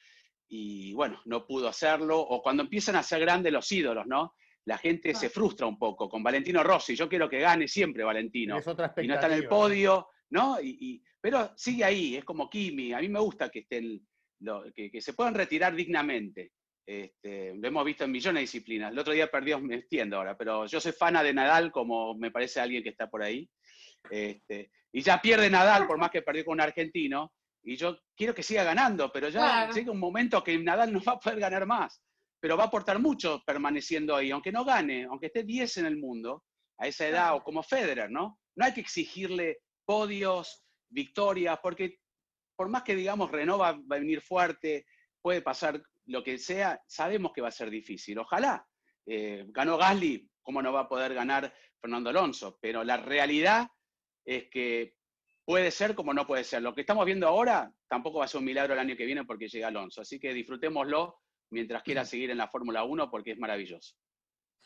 [0.48, 2.20] y bueno, no pudo hacerlo.
[2.20, 4.34] O cuando empiezan a ser grandes los ídolos, ¿no?
[4.70, 6.08] La gente se frustra un poco.
[6.08, 8.60] Con Valentino Rossi, yo quiero que gane siempre Valentino.
[8.60, 10.62] Es otra y no está en el podio, ¿no?
[10.62, 12.94] Y, pero sigue ahí, es como Kimi.
[12.94, 14.08] A mí me gusta que estén,
[14.76, 16.52] que, se puedan retirar dignamente.
[16.86, 18.92] Este, lo hemos visto en millones de disciplinas.
[18.92, 22.30] El otro día perdió, me entiendo ahora, pero yo soy fana de Nadal, como me
[22.30, 23.50] parece alguien que está por ahí.
[24.08, 28.36] Este, y ya pierde Nadal, por más que perdió con un argentino, y yo quiero
[28.36, 31.66] que siga ganando, pero ya llega un momento que Nadal no va a poder ganar
[31.66, 32.04] más,
[32.40, 35.98] pero va a aportar mucho permaneciendo ahí, aunque no gane, aunque esté 10 en el
[35.98, 36.44] mundo,
[36.78, 38.40] a esa edad, o como Federer, ¿no?
[38.56, 42.00] No hay que exigirle podios, victorias, porque
[42.56, 44.86] por más que digamos Renova va a venir fuerte,
[45.22, 48.18] puede pasar lo que sea, sabemos que va a ser difícil.
[48.20, 48.66] Ojalá.
[49.06, 52.58] Eh, ganó Gasly, ¿cómo no va a poder ganar Fernando Alonso?
[52.62, 53.68] Pero la realidad
[54.26, 54.94] es que
[55.46, 56.62] puede ser como no puede ser.
[56.62, 59.26] Lo que estamos viendo ahora tampoco va a ser un milagro el año que viene
[59.26, 60.02] porque llega Alonso.
[60.02, 61.20] Así que disfrutémoslo
[61.50, 63.96] mientras quiera seguir en la Fórmula 1 porque es maravilloso.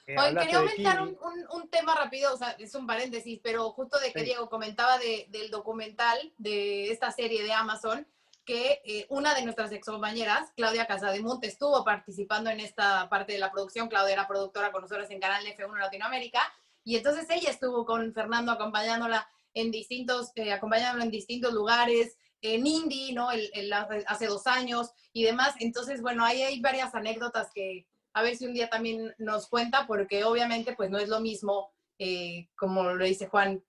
[0.05, 4.23] Eh, quería aumentar un, tema rápido, o sea, es un paréntesis, pero justo de que
[4.23, 8.05] Diego comentaba del documental de esta serie de Amazon,
[8.43, 13.39] que eh, una de nuestras ex compañeras, Claudia Casademonte, estuvo participando en esta parte de
[13.39, 13.87] la producción.
[13.87, 16.41] Claudia era productora con nosotros en Canal F1 Latinoamérica,
[16.83, 22.67] y entonces ella estuvo con Fernando acompañándola en distintos, eh, acompañándolo en distintos lugares, en
[22.67, 23.31] Indy, ¿no?
[23.31, 25.55] El, hace dos años y demás.
[25.59, 29.87] Entonces, bueno, ahí hay varias anécdotas que a ver si un día también nos cuenta,
[29.87, 33.63] porque obviamente pues no es lo mismo, eh, como lo dice Juan,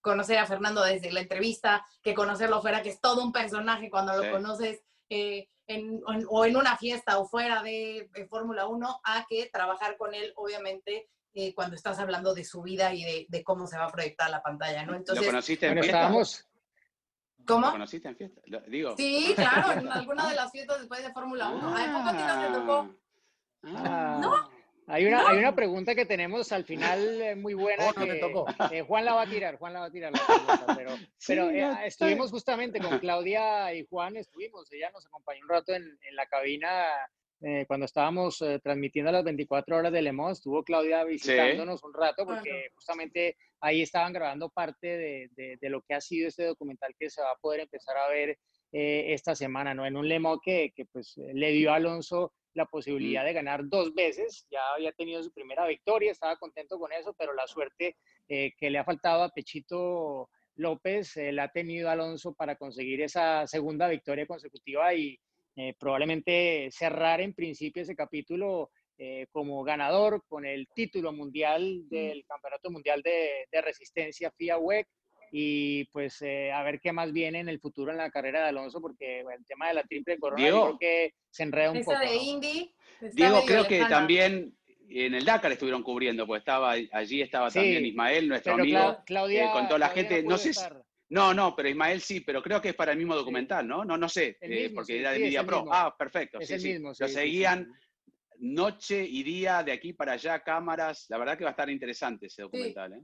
[0.00, 4.16] conocer a Fernando desde la entrevista, que conocerlo fuera, que es todo un personaje cuando
[4.16, 9.26] lo conoces eh, en, o en una fiesta o fuera de, de Fórmula 1, a
[9.28, 13.66] que trabajar con él, obviamente, eh, cuando estás hablando de su vida y de, cómo
[13.66, 14.94] se va a proyectar la pantalla, ¿no?
[14.94, 15.78] Entonces, ¿Lo conociste en?
[17.46, 17.66] ¿Cómo?
[17.66, 18.40] ¿Lo conociste en fiesta?
[18.68, 18.96] digo.
[18.96, 21.68] Sí, claro, en alguna de las fiestas después de Fórmula 1.
[21.68, 22.94] ¿A poco a ti tocó?
[23.64, 24.60] Ah, ¿No?
[24.86, 27.92] Hay una, hay una pregunta que tenemos al final eh, muy buena.
[27.92, 28.46] que, tocó.
[28.72, 30.12] Eh, Juan la va a tirar, Juan la va a tirar.
[30.76, 31.50] pero pero
[31.84, 36.26] estuvimos justamente con Claudia y Juan, estuvimos, ella nos acompañó un rato en, en la
[36.26, 36.88] cabina
[37.42, 41.94] eh, cuando estábamos eh, transmitiendo las 24 horas de Le Mans, estuvo Claudia visitándonos un
[41.94, 46.94] rato porque justamente ahí estaban grabando parte de, de, lo que ha sido este documental
[46.98, 48.38] que se va a poder empezar a ver
[48.72, 49.86] eh, esta semana, ¿no?
[49.86, 53.62] En un Le Mans que, que pues, le dio a Alonso la posibilidad de ganar
[53.68, 57.96] dos veces, ya había tenido su primera victoria, estaba contento con eso, pero la suerte
[58.28, 63.88] que le ha faltado a Pechito López la ha tenido Alonso para conseguir esa segunda
[63.88, 65.18] victoria consecutiva y,
[65.62, 72.24] eh, probablemente cerrar en principio ese capítulo eh, como ganador con el título mundial del
[72.26, 74.88] Campeonato Mundial de, Resistencia FIA WEC
[75.32, 78.48] y pues eh, a ver qué más viene en el futuro en la carrera de
[78.48, 81.98] Alonso porque el tema de la triple corona creo que se enreda un poco.
[81.98, 82.74] de Indy.
[83.12, 84.56] Diego, creo que también
[84.88, 89.66] en el Dakar estuvieron cubriendo, pues estaba allí estaba también Ismael, nuestro amigo, Claudia, con
[89.66, 90.22] toda la gente.
[90.22, 90.52] No sé,
[91.10, 93.84] no, no, pero Ismael sí, pero creo que es para el mismo documental, ¿no?
[93.84, 95.66] No, no sé, eh, porque era de Media Pro.
[95.70, 96.38] Ah, perfecto.
[96.40, 96.78] sí, sí.
[96.78, 97.72] Lo seguían
[98.38, 101.06] noche y día de aquí para allá, cámaras.
[101.08, 102.92] La verdad que va a estar interesante ese documental.
[102.92, 103.02] ¿eh?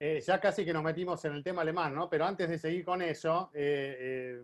[0.00, 2.08] Eh, ya casi que nos metimos en el tema alemán, ¿no?
[2.08, 3.50] Pero antes de seguir con eso,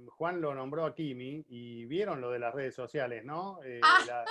[0.08, 3.60] Juan lo nombró a Kimi y vieron lo de las redes sociales, ¿no?
[3.82, 4.24] Ah.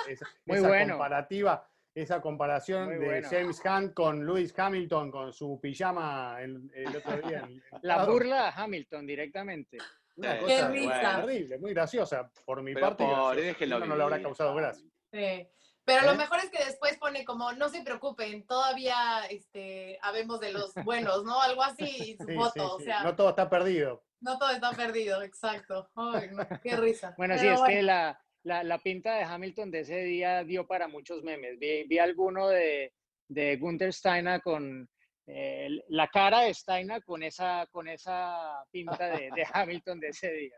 [0.45, 0.93] Muy bueno.
[0.93, 1.67] comparativa
[2.01, 7.47] esa comparación de James Hunt con Lewis Hamilton con su pijama el, otro día.
[7.81, 9.77] la burla a Hamilton directamente.
[10.15, 12.29] Una cosa terrible, muy graciosa.
[12.45, 14.85] Por mi parte, no le habrá causado gracia.
[15.89, 16.17] Pero lo ¿Eh?
[16.17, 21.23] mejor es que después pone como, no se preocupen, todavía este, habemos de los buenos,
[21.23, 21.41] ¿no?
[21.41, 22.75] Algo así, su foto.
[22.75, 24.03] O sea, no todo está perdido.
[24.21, 25.89] No todo está perdido, exacto.
[25.95, 26.29] Ay,
[26.61, 27.15] qué risa.
[27.17, 30.87] Bueno, sí, es que la, la, la, pinta de Hamilton de ese día dio para
[30.87, 31.59] muchos memes.
[31.59, 32.93] Vi, vi alguno de,
[33.27, 34.89] de Gunther Steiner con
[35.27, 40.31] eh, la cara de Steiner con esa, con esa pinta de, de Hamilton de ese
[40.33, 40.55] día.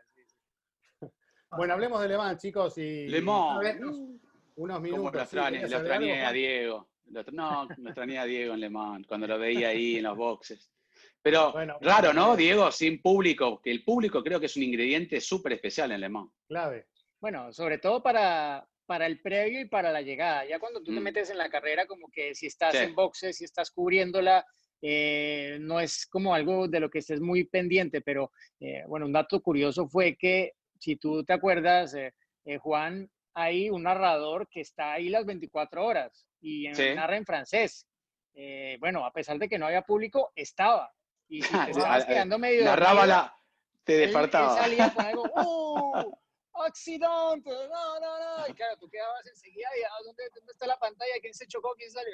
[1.54, 2.78] Bueno, hablemos de Le Mans, chicos.
[2.78, 3.62] Y, Le Mans.
[4.56, 5.12] Unos minutos.
[5.12, 6.88] Lo extrañé, a Diego.
[7.30, 10.70] no, lo extrañé a Diego en Le Mans, cuando lo veía ahí en los boxes.
[11.20, 12.72] Pero raro, ¿no, Diego?
[12.72, 16.30] Sin público, que el público creo que es un ingrediente súper especial en Le Mans.
[16.48, 16.86] Clave.
[17.22, 20.44] Bueno, sobre todo para, para el previo y para la llegada.
[20.44, 21.04] Ya cuando tú te mm.
[21.04, 24.44] metes en la carrera, como que si estás en boxes, si estás cubriéndola,
[24.82, 29.12] eh, no es como algo de lo que estés muy pendiente, pero eh, bueno, un
[29.12, 32.12] dato curioso fue que, si tú te acuerdas, eh,
[32.58, 37.86] Juan, hay un narrador que está ahí las 24 horas y narra en francés.
[38.80, 40.92] bueno, a pesar de que no había público, estaba
[41.28, 43.36] Y si te estabas quedando medio Narraba la...
[43.84, 44.56] Te despertaba.
[44.56, 46.22] Él, salía con algo, ¡uh!
[46.54, 47.50] ¡Accidente!
[47.50, 48.48] No, no, no.
[48.48, 51.12] Y claro, tú quedabas enseguida y ah, ¿dónde, ¿dónde está la pantalla?
[51.20, 51.74] ¿Quién se chocó?
[51.76, 52.12] ¿Quién salió?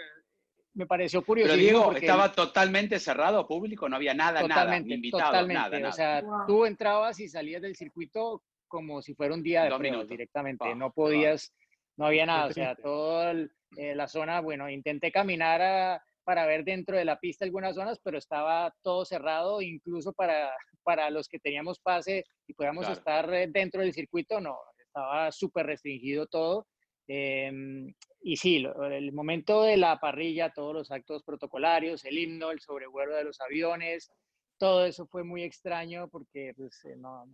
[0.75, 1.51] Me pareció curioso.
[1.51, 3.89] Pero Diego, ¿estaba totalmente cerrado, público?
[3.89, 5.85] No había nada, totalmente, nada, invitado, totalmente.
[5.85, 10.09] O sea, tú entrabas y salías del circuito como si fuera un día de pruebas
[10.09, 10.75] directamente.
[10.75, 11.53] no podías,
[11.97, 12.47] no había nada.
[12.47, 17.19] O sea, toda eh, la zona, bueno, intenté caminar a, para ver dentro de la
[17.19, 22.53] pista algunas zonas, pero estaba todo cerrado, incluso para, para los que teníamos pase y
[22.53, 26.67] podíamos estar eh, dentro del circuito, no, estaba súper restringido todo.
[27.07, 32.61] Em, y sí, el momento de la parrilla, todos los actos protocolarios, el himno, el
[32.61, 34.11] sobrevuelo de los aviones,
[34.59, 37.25] todo eso fue muy extraño porque pues, eh, no,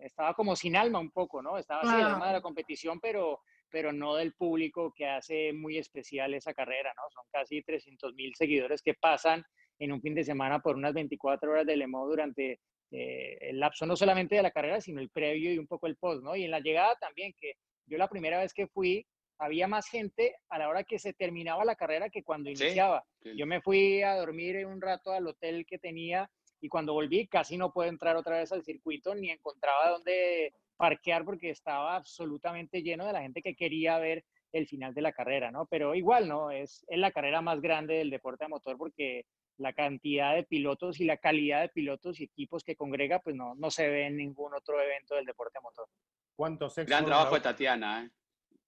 [0.00, 1.58] estaba como sin alma un poco, ¿no?
[1.58, 3.38] Estaba así el alma de la competición, pero
[3.72, 7.02] pero no del público que hace muy especial esa carrera, ¿no?
[7.10, 9.42] Son casi 300 mil seguidores que pasan
[9.78, 12.60] en un fin de semana por unas 24 horas de Lemo durante
[12.92, 15.96] eh, el lapso no solamente de la carrera, sino el previo y un poco el
[15.96, 16.36] post, ¿no?
[16.36, 17.54] Y en la llegada también, que
[17.86, 19.06] yo la primera vez que fui,
[19.38, 23.02] había más gente a la hora que se terminaba la carrera que cuando iniciaba.
[23.36, 26.30] Yo me fui a dormir un rato al hotel que tenía
[26.60, 31.24] y cuando volví casi no puedo entrar otra vez al circuito ni encontraba dónde parquear
[31.24, 35.52] porque estaba absolutamente lleno de la gente que quería ver el final de la carrera,
[35.52, 35.66] ¿no?
[35.66, 36.50] Pero igual, ¿no?
[36.50, 39.26] Es, es la carrera más grande del deporte a motor porque
[39.58, 43.54] la cantidad de pilotos y la calidad de pilotos y equipos que congrega, pues no,
[43.54, 45.86] no se ve en ningún otro evento del deporte a motor.
[46.34, 48.10] ¿Cuántos Gran trabajo de Tatiana, ¿eh?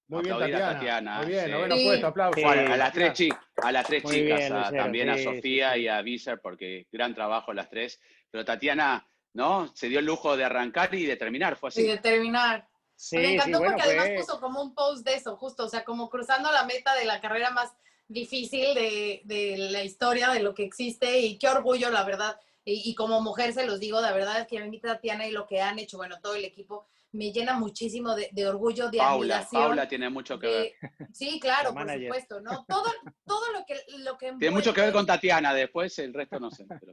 [0.07, 1.19] Muy bien, Tatiana.
[1.19, 2.45] Muy bien, bueno, puesto, aplausos.
[2.45, 7.13] a, las tres, a las tres chicas, también a Sofía y a Viser, porque gran
[7.13, 8.01] trabajo las tres.
[8.31, 9.71] Pero Tatiana, ¿no?
[9.75, 11.83] Se dio el lujo de arrancar y de terminar, fue así.
[11.83, 12.67] Y de terminar.
[13.13, 16.51] me encantó porque además puso como un post de eso, justo, o sea, como cruzando
[16.51, 17.73] la meta de la carrera más
[18.09, 22.41] difícil de, de la historia, de lo que existe, y qué orgullo, la verdad.
[22.65, 25.47] Y, y, como mujer se los digo, de verdad, que a mí Tatiana y lo
[25.47, 29.37] que han hecho, bueno, todo el equipo, me llena muchísimo de, de orgullo, de Paula,
[29.37, 29.63] admiración.
[29.63, 30.73] Paula tiene mucho que ver.
[31.13, 32.65] Sí, claro, por supuesto, ¿no?
[32.69, 32.93] Todo,
[33.25, 36.51] todo lo que, lo que Tiene mucho que ver con Tatiana, después el resto no
[36.51, 36.67] sé.
[36.67, 36.93] Pero...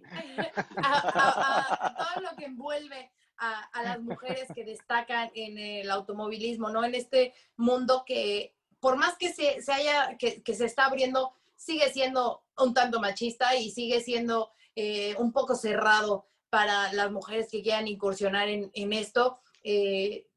[1.97, 6.84] todo lo que envuelve a, a, las mujeres que destacan en el automovilismo, ¿no?
[6.86, 11.34] En este mundo que, por más que se, se haya, que, que, se está abriendo,
[11.55, 17.47] sigue siendo un tanto machista y sigue siendo eh, un poco cerrado para las mujeres
[17.49, 20.28] que quieran incursionar en, en esto eh,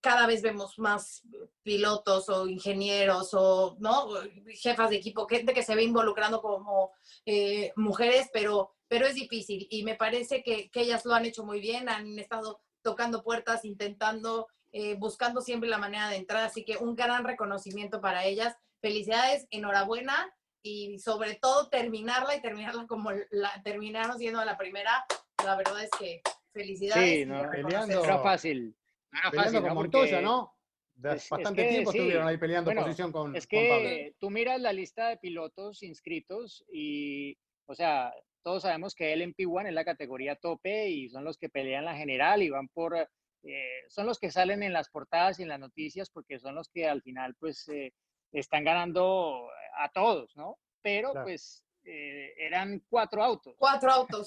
[0.00, 1.22] cada vez vemos más
[1.62, 4.08] pilotos o ingenieros o ¿no?
[4.46, 6.92] jefas de equipo, gente que se ve involucrando como
[7.26, 11.44] eh, mujeres, pero, pero es difícil y me parece que, que, ellas lo han hecho
[11.44, 16.64] muy bien, han estado tocando puertas, intentando, eh, buscando siempre la manera de entrar, así
[16.64, 18.56] que un gran reconocimiento para ellas.
[18.80, 25.04] Felicidades, enhorabuena y sobre todo terminarla y terminarla como la terminaron siendo la primera,
[25.44, 26.22] la verdad es que
[26.58, 27.18] Felicidades.
[27.20, 28.74] Sí, no, peleando, era fácil.
[29.12, 30.58] era fácil, con Montoya, ¿no?
[30.96, 35.84] bastante tiempo estuvieron ahí peleando posición con Es que tú miras la lista de pilotos
[35.84, 41.22] inscritos y, o sea, todos sabemos que el MP1 es la categoría tope y son
[41.22, 44.90] los que pelean la general y van por, eh, son los que salen en las
[44.90, 47.92] portadas y en las noticias porque son los que al final pues eh,
[48.32, 50.58] están ganando a todos, ¿no?
[50.82, 53.54] Pero pues eh, eran cuatro autos.
[53.58, 54.26] Cuatro autos.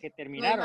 [0.00, 0.64] que terminaron.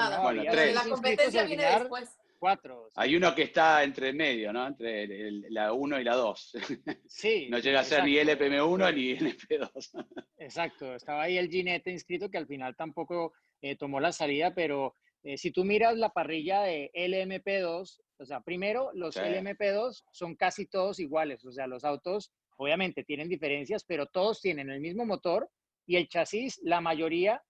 [0.74, 2.10] La competencia viene después.
[2.39, 2.89] Cuatro.
[2.96, 4.65] Hay uno que está entre medio, ¿no?
[4.65, 6.54] Entre la 1 y la 2.
[7.06, 7.48] Sí.
[7.52, 10.08] no llega a ser ni LPM1 ni LP2.
[10.38, 10.96] exacto.
[10.96, 15.38] Estaba ahí el Ginete inscrito que al final tampoco eh, tomó la salida, pero eh,
[15.38, 21.00] si tú miras la parrilla de LMP2, o sea, primero los LMP2 son casi todos
[21.00, 25.48] iguales, o sea, los autos obviamente tienen diferencias, pero todos tienen el mismo motor,
[25.86, 27.41] y el chasis, la mayoría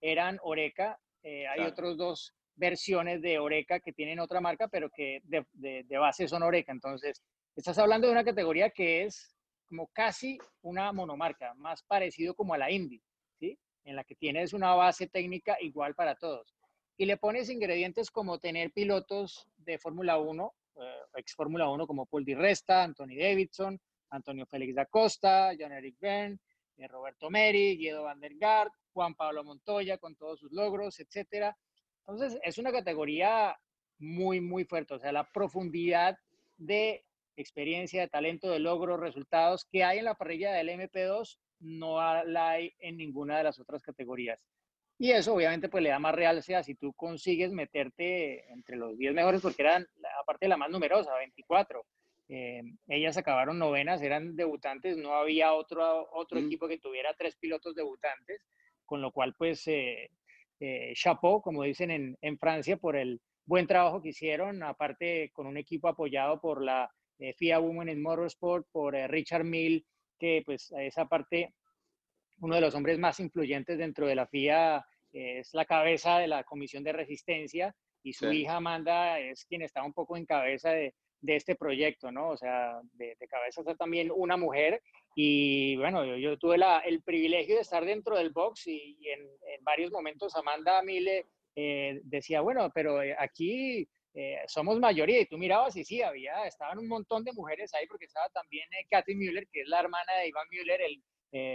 [0.00, 0.98] eran Oreca.
[1.22, 5.98] Eh, hay otros dos versiones de Oreca que tienen otra marca, pero que de, de,
[5.98, 6.72] base son Oreca.
[6.72, 7.22] Entonces,
[7.56, 9.34] estás hablando de una categoría que es
[9.68, 13.00] como casi una monomarca, más parecido como a la Indy,
[13.38, 13.58] ¿sí?
[13.84, 16.54] En la que tienes una base técnica igual para todos.
[16.96, 22.06] Y le pones ingredientes como tener pilotos de Fórmula 1, eh, ex Fórmula 1 como
[22.06, 26.38] Paul Di Resta, Anthony Davidson, Antonio Félix da Costa, John Eric Byrne,
[26.88, 31.56] Roberto Meri, Guido Van der Gaard, Juan Pablo Montoya con todos sus logros, etcétera.
[32.06, 33.58] Entonces, es una categoría
[33.98, 34.94] muy, muy fuerte.
[34.94, 36.16] O sea, la profundidad
[36.56, 37.04] de
[37.36, 42.50] experiencia, de talento, de logros, resultados que hay en la parrilla del MP2 no la
[42.50, 44.40] hay en ninguna de las otras categorías.
[44.98, 49.14] Y eso obviamente pues le da más realce si tú consigues meterte entre los 10
[49.14, 49.86] mejores, porque eran,
[50.20, 51.86] aparte la más numerosa, 24.
[52.32, 56.46] Eh, ellas acabaron novenas, eran debutantes, no había otro, otro mm.
[56.46, 58.46] equipo que tuviera tres pilotos debutantes,
[58.86, 60.10] con lo cual pues eh,
[60.60, 65.46] eh, chapeau, como dicen en, en, Francia, por el buen trabajo que hicieron, aparte con
[65.46, 69.86] un equipo apoyado por la eh, FIA Women in Motorsport, por eh, Richard Mill,
[70.18, 71.54] que pues esa parte,
[72.40, 76.44] uno de los hombres más influyentes dentro de la FIA, es la cabeza de la
[76.44, 80.94] Comisión de Resistencia y su hija Amanda es quien está un poco en cabeza de,
[81.22, 82.30] de este proyecto, ¿no?
[82.30, 84.82] O sea, de, cabeza está también una mujer
[85.14, 89.28] y bueno, yo, tuve la, el privilegio de estar dentro del box y, en,
[89.62, 95.36] varios momentos Amanda Mile eh, decía, bueno, pero eh, aquí eh, somos mayoría y tú
[95.36, 99.46] mirabas y sí, había, estaban un montón de mujeres ahí porque estaba también Kathy Müller,
[99.52, 101.02] que es la hermana de Iván Müller, el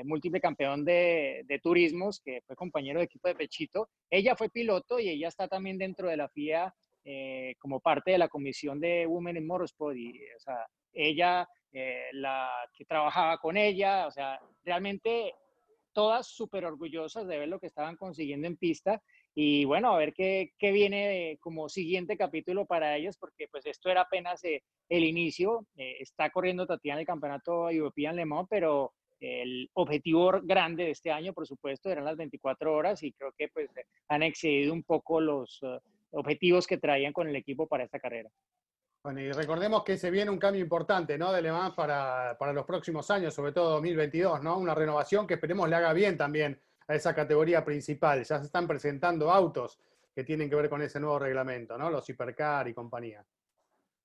[0.05, 3.89] múltiple campeón de, de turismos, que fue compañero de equipo de Pechito.
[4.09, 6.74] Ella fue piloto y ella está también dentro de la FIA
[7.08, 12.08] eh, como parte de la comisión de Women in Motorsport y, o sea, ella, eh,
[12.14, 15.36] la que trabajaba con ella, o sea, realmente
[15.93, 19.03] todas súper orgullosas de ver lo que estaban consiguiendo en pista
[19.36, 23.91] y bueno, a ver qué, qué viene como siguiente capítulo para ellas, porque pues esto
[23.91, 29.70] era apenas eh, el inicio, está corriendo Tatiana el campeonato European Le Mans, pero el
[29.74, 33.70] objetivo grande de este año, por supuesto, eran las 24 horas y creo que pues
[34.08, 35.62] han excedido un poco los,
[36.12, 38.30] objetivos que traían con el equipo para esta carrera.
[39.03, 41.32] Bueno, y recordemos que se viene un cambio importante, ¿no?
[41.32, 44.58] De Le Mans para, para los próximos años, sobre todo 2022, ¿no?
[44.58, 48.24] Una renovación que esperemos le haga bien también a esa categoría principal.
[48.24, 49.80] Ya se están presentando autos
[50.16, 51.89] que tienen que ver con ese nuevo reglamento, ¿no?
[51.89, 53.24] Los hipercar y compañía.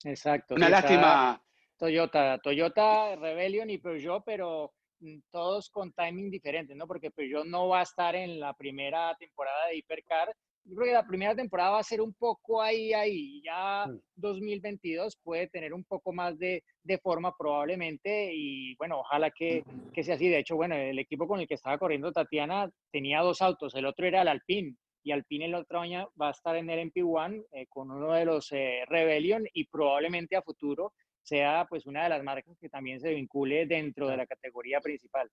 [0.05, 0.55] Exacto.
[0.55, 1.43] Una lástima.
[1.79, 6.87] Toyota, Toyota, Rebellion y Peugeot, pero mm, todos con timing diferente, ¿no?
[6.87, 10.37] Porque Peugeot no va a estar en la primera temporada de hipercar
[10.71, 13.43] yo creo que la primera temporada va a ser un poco ahí, ahí.
[13.45, 19.65] Ya 2022 puede tener un poco más de, de forma probablemente y bueno, ojalá que,
[19.93, 20.29] que, sea así.
[20.29, 23.75] De hecho, bueno, el equipo con el que estaba corriendo Tatiana tenía dos autos.
[23.75, 26.93] El otro era el Alpine y Alpine el otro año va a estar en el
[26.93, 30.93] MP1 eh, con uno de los eh, Rebellion y probablemente a futuro
[31.23, 35.29] sea pues una de las marcas que también se vincule dentro de la categoría principal.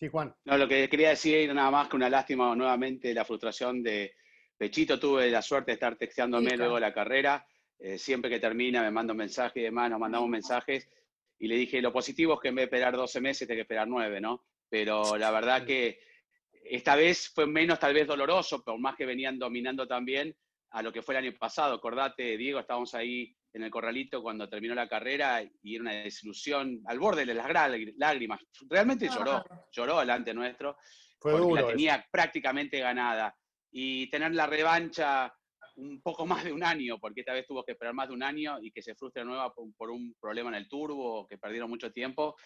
[0.00, 0.34] Sí, Juan.
[0.44, 4.12] No, lo que quería decir nada más que una lástima nuevamente la frustración de,
[4.56, 7.46] Pechito tuve la suerte de estar texteándome luego de la carrera.
[7.78, 10.88] Eh, siempre que termina me manda un mensaje y demás, nos mandamos mensajes.
[11.38, 13.62] Y le dije, lo positivo es que en vez de esperar 12 meses, tengo que
[13.62, 14.44] esperar 9, ¿no?
[14.68, 15.98] Pero la verdad que
[16.64, 20.34] esta vez fue menos tal vez doloroso, por más que venían dominando también
[20.70, 21.74] a lo que fue el año pasado.
[21.74, 26.80] Acordate, Diego, estábamos ahí en el corralito cuando terminó la carrera y era una desilusión
[26.86, 27.48] al borde de las
[27.96, 28.40] lágrimas.
[28.68, 30.76] Realmente lloró, lloró delante nuestro.
[31.18, 33.34] Fue porque la tenía prácticamente ganada
[33.76, 35.34] y tener la revancha
[35.76, 38.22] un poco más de un año, porque esta vez tuvo que esperar más de un
[38.22, 41.90] año y que se frustre nueva por, un problema en el turbo, que perdieron mucho
[41.90, 42.36] tiempo.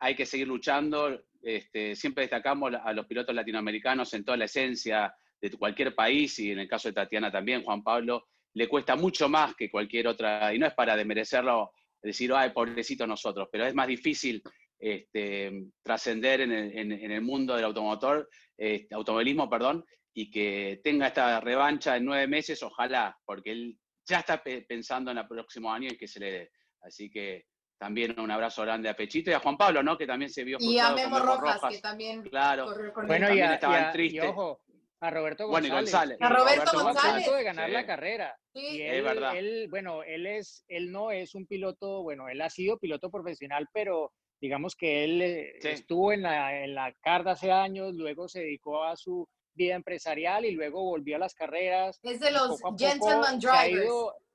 [0.00, 1.20] Hay que seguir luchando.
[1.42, 6.52] Este, siempre destacamos a los pilotos latinoamericanos en toda la esencia de cualquier país y
[6.52, 10.54] en el caso de Tatiana también, Juan Pablo, le cuesta mucho más que cualquier otra,
[10.54, 11.72] y no es para demerecerlo,
[12.02, 14.42] decir, ay, pobrecito nosotros, pero es más difícil
[14.78, 19.84] este, trascender en, el mundo del automotor, este, automovilismo, perdón,
[20.20, 25.18] y que tenga esta revancha en nueve meses, ojalá, porque él ya está pensando en
[25.18, 26.50] el próximo año y que se le dé.
[26.82, 27.44] Así que
[27.78, 29.96] también un abrazo grande a Pechito y a Juan Pablo, ¿no?
[29.96, 32.66] Que también se vio Y a Memo, Rojas, que también claro.
[32.92, 34.26] con bueno, y, a, triste.
[34.26, 34.60] ojo,
[34.98, 35.70] a Roberto González.
[35.70, 36.18] Bueno, González.
[36.20, 37.32] A Roberto, González.
[37.32, 38.36] de ganar la carrera.
[38.52, 39.36] Sí, es verdad.
[39.36, 43.68] Él, bueno, él es, él no es un piloto, bueno, él ha sido piloto profesional,
[43.72, 48.40] pero digamos que él eh, estuvo en la, en la CARD hace años, luego se
[48.40, 49.28] dedicó a su
[49.58, 52.00] vida empresarial y luego volvió a las carreras.
[52.02, 53.90] Es de los gentleman drivers.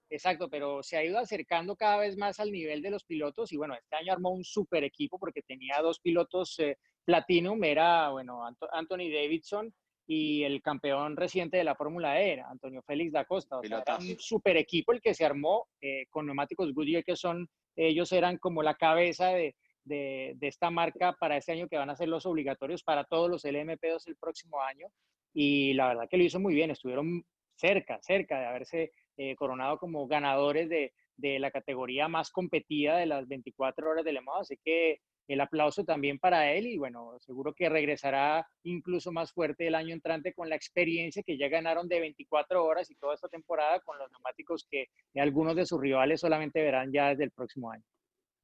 [0.10, 3.58] exacto, pero se ha ido acercando cada vez más al nivel de los pilotos y
[3.58, 8.42] bueno, este año armó un super equipo porque tenía dos pilotos eh, Platinum, era bueno,
[8.72, 9.74] Anthony Davidson
[10.06, 13.58] y el campeón reciente de la Fórmula E, Antonio Félix da Costa.
[13.58, 17.48] O sea, un super equipo el que se armó eh, con neumáticos Goodyear que son,
[17.76, 21.90] ellos eran como la cabeza de, de, de, esta marca para este año que van
[21.90, 24.88] a ser los obligatorios para todos los LMP2 el próximo año
[25.34, 27.26] y la verdad que lo hizo muy bien, estuvieron
[27.56, 33.06] cerca, cerca de haberse eh, coronado como ganadores de, de, la categoría más competida de
[33.06, 37.18] las 24 horas de Le Mans, así que el aplauso también para él y bueno,
[37.20, 41.88] seguro que regresará incluso más fuerte el año entrante con la experiencia que ya ganaron
[41.88, 46.20] de 24 horas y toda esta temporada con los neumáticos que algunos de sus rivales
[46.20, 47.84] solamente verán ya desde el próximo año.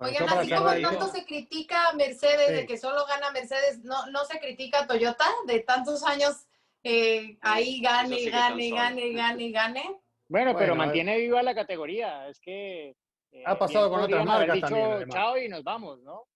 [0.01, 4.23] Oigan, así como tanto se critica a Mercedes de que solo gana Mercedes, ¿no, ¿no
[4.23, 6.47] se critica a Toyota de tantos años
[6.83, 10.01] eh, ahí gane, gane, gane, gane, gane.
[10.27, 12.27] Bueno, pero mantiene viva la categoría.
[12.27, 12.95] Es que.
[13.31, 15.09] Eh, ha pasado con otras marcas dicho, también.
[15.09, 16.27] Chao y nos vamos, ¿no?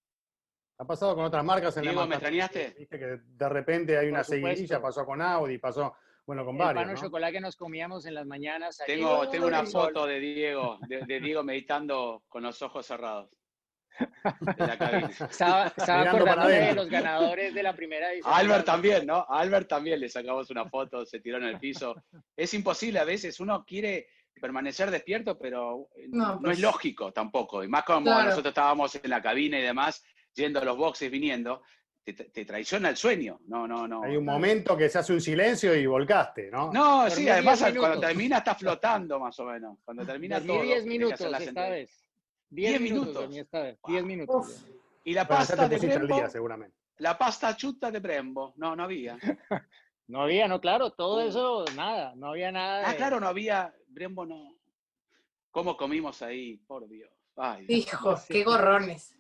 [0.77, 2.71] Ha pasado con otras marcas en Digo, ¿me extrañaste?
[2.71, 6.81] Dije que de repente hay una seguidilla, pasó con Audi, pasó Bueno, con varios.
[6.81, 8.81] El pan o chocolate que nos comíamos en las mañanas.
[8.85, 13.29] Tengo, tengo una foto de Diego, de, Diego meditando con los ojos cerrados.
[14.57, 15.07] la cabina.
[15.07, 18.33] Estaba, acordando de los ganadores de la primera edición.
[18.33, 19.25] Albert también, ¿no?
[19.29, 21.95] Albert también le sacamos una foto, se tiró en el piso.
[22.35, 24.07] Es imposible a veces, uno quiere
[24.39, 27.63] permanecer despierto, pero no, es pues lógico tampoco.
[27.63, 31.61] Y más como nosotros estábamos en la cabina y demás, yendo a los boxes, viniendo,
[32.03, 33.39] te, traiciona el sueño.
[33.47, 34.03] No, no, no.
[34.03, 36.71] Hay un momento que se hace un silencio y volcaste, ¿no?
[36.73, 39.77] No, sí, además cuando termina está flotando más o menos.
[39.83, 40.61] Cuando termina todo.
[40.61, 42.02] 10 minutos esta vez.
[42.53, 43.29] 10 minutos.
[43.87, 44.65] 10 minutos.
[45.03, 46.77] Y la pasta de Brembo, seguramente.
[46.97, 48.53] La pasta chuta de Brembo.
[48.57, 49.17] No, no había.
[50.07, 52.89] no había, no, claro, todo eso, nada, no había nada.
[52.89, 54.57] Ah, claro, no había, Brembo no.
[55.51, 56.57] ¿Cómo comimos ahí?
[56.57, 57.11] Por Dios.
[57.35, 59.15] Ay, Hijo, qué gorrones.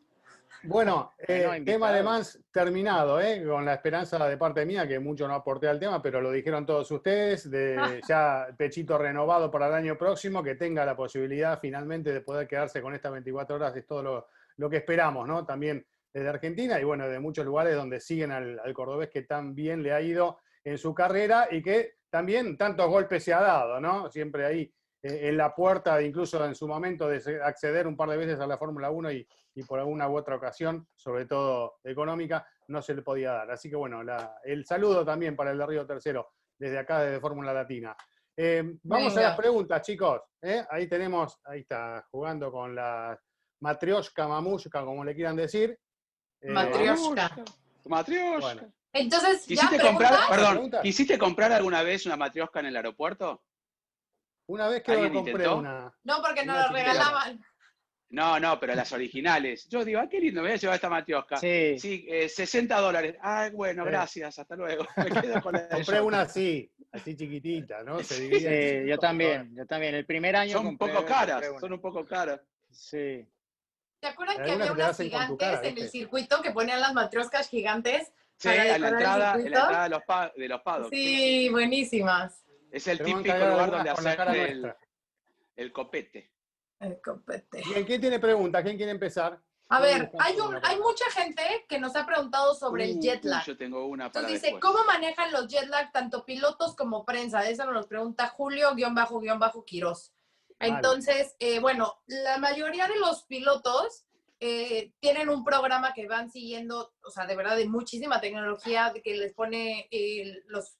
[0.65, 3.43] Bueno, eh, tema de Mans terminado, ¿eh?
[3.45, 6.65] con la esperanza de parte mía, que mucho no aporté al tema, pero lo dijeron
[6.65, 7.75] todos ustedes, de
[8.07, 12.81] ya pechito renovado para el año próximo, que tenga la posibilidad finalmente de poder quedarse
[12.81, 15.45] con estas 24 horas, es todo lo, que esperamos, ¿no?
[15.45, 19.53] También desde Argentina y bueno, de muchos lugares donde siguen al, al, cordobés que tan
[19.53, 23.81] bien le ha ido en su carrera y que también tantos golpes se ha dado,
[23.81, 24.09] ¿no?
[24.09, 28.17] Siempre ahí eh, en la puerta, incluso en su momento, de acceder un par de
[28.17, 29.27] veces a la Fórmula 1 y,
[29.61, 33.51] por alguna u otra ocasión, sobre todo económica, no se le podía dar.
[33.51, 34.01] Así que bueno,
[34.43, 37.95] el saludo también para el de Río Tercero, desde acá, desde Fórmula Latina.
[38.35, 40.21] Eh, vamos a las preguntas, chicos.
[40.41, 40.65] ¿eh?
[40.69, 43.19] Ahí tenemos, ahí está, jugando con la
[43.61, 45.77] matrioshka, mamushka, como le quieran decir.
[46.41, 47.43] matrioshka.
[47.85, 48.67] Matrioshka.
[48.93, 53.43] Entonces, ¿Quisiste comprar, perdón, ¿quisiste comprar alguna vez una matrioshka en el aeropuerto?
[54.47, 55.91] Una vez que compré una.
[56.03, 57.43] No, porque no la regalaban.
[58.13, 59.67] No, no, pero las originales.
[59.69, 61.37] Yo digo, ah, qué lindo, me voy a llevar esta matiosca.
[61.37, 61.79] Sí.
[61.79, 63.15] Sí, 60 eh, dólares.
[63.19, 64.85] Ah, bueno, gracias, hasta luego.
[64.97, 68.03] Me quedo con la Compré una así, así chiquitita, ¿no?
[68.03, 68.13] Se
[68.83, 69.95] sí, yo también, yo también.
[69.95, 72.39] El primer año Son un poco caras, son un poco caras.
[72.69, 73.25] Sí.
[73.99, 78.13] ¿Te acuerdan que había unas gigantes en el circuito que ponían las matrioscas gigantes?
[78.37, 80.01] Sí, en la entrada, en la entrada de los,
[80.35, 80.89] de los pados.
[80.91, 82.45] Sí, buenísimas.
[82.69, 84.73] Es el típico lugar donde hacer el,
[85.55, 86.32] el, copete.
[86.83, 87.63] El copete.
[87.85, 88.63] ¿Quién tiene preguntas?
[88.63, 89.39] ¿Quién quiere empezar?
[89.69, 93.23] A ver, hay, un, hay mucha gente que nos ha preguntado sobre el uh, jet
[93.23, 93.45] lag.
[93.45, 97.49] Yo tengo una para Entonces dice, ¿cómo manejan los jet lag tanto pilotos como prensa?
[97.49, 100.13] Eso nos lo pregunta Julio-Quiroz.
[100.59, 104.05] Entonces, eh, bueno, la mayoría de los pilotos
[104.39, 109.15] eh, tienen un programa que van siguiendo, o sea, de verdad, de muchísima tecnología que
[109.15, 110.77] les pone eh, los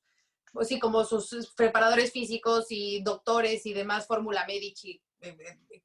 [0.51, 5.01] pues sí, como sus preparadores físicos y doctores y demás, Fórmula Medici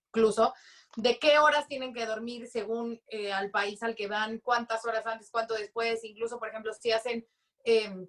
[0.08, 0.54] incluso,
[0.96, 5.06] de qué horas tienen que dormir según eh, al país al que van, cuántas horas
[5.06, 7.26] antes, cuánto después, incluso, por ejemplo, si hacen
[7.64, 8.08] em,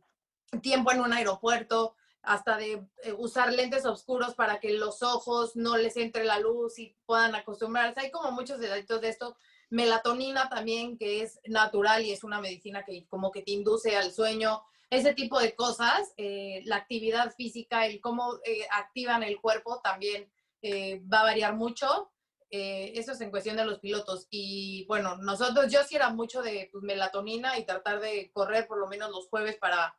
[0.61, 2.85] tiempo en un aeropuerto, hasta de
[3.17, 8.01] usar lentes oscuros para que los ojos no les entre la luz y puedan acostumbrarse.
[8.01, 9.37] Hay como muchos detalles de esto.
[9.69, 14.11] Melatonina también, que es natural y es una medicina que como que te induce al
[14.11, 19.81] sueño ese tipo de cosas, eh, la actividad física, el cómo eh, activan el cuerpo
[19.81, 20.31] también
[20.61, 22.11] eh, va a variar mucho.
[22.49, 24.27] eso es en cuestión de los pilotos.
[24.29, 28.79] Y bueno, nosotros, yo sí era mucho de pues, melatonina y tratar de correr por
[28.79, 29.95] lo menos los jueves para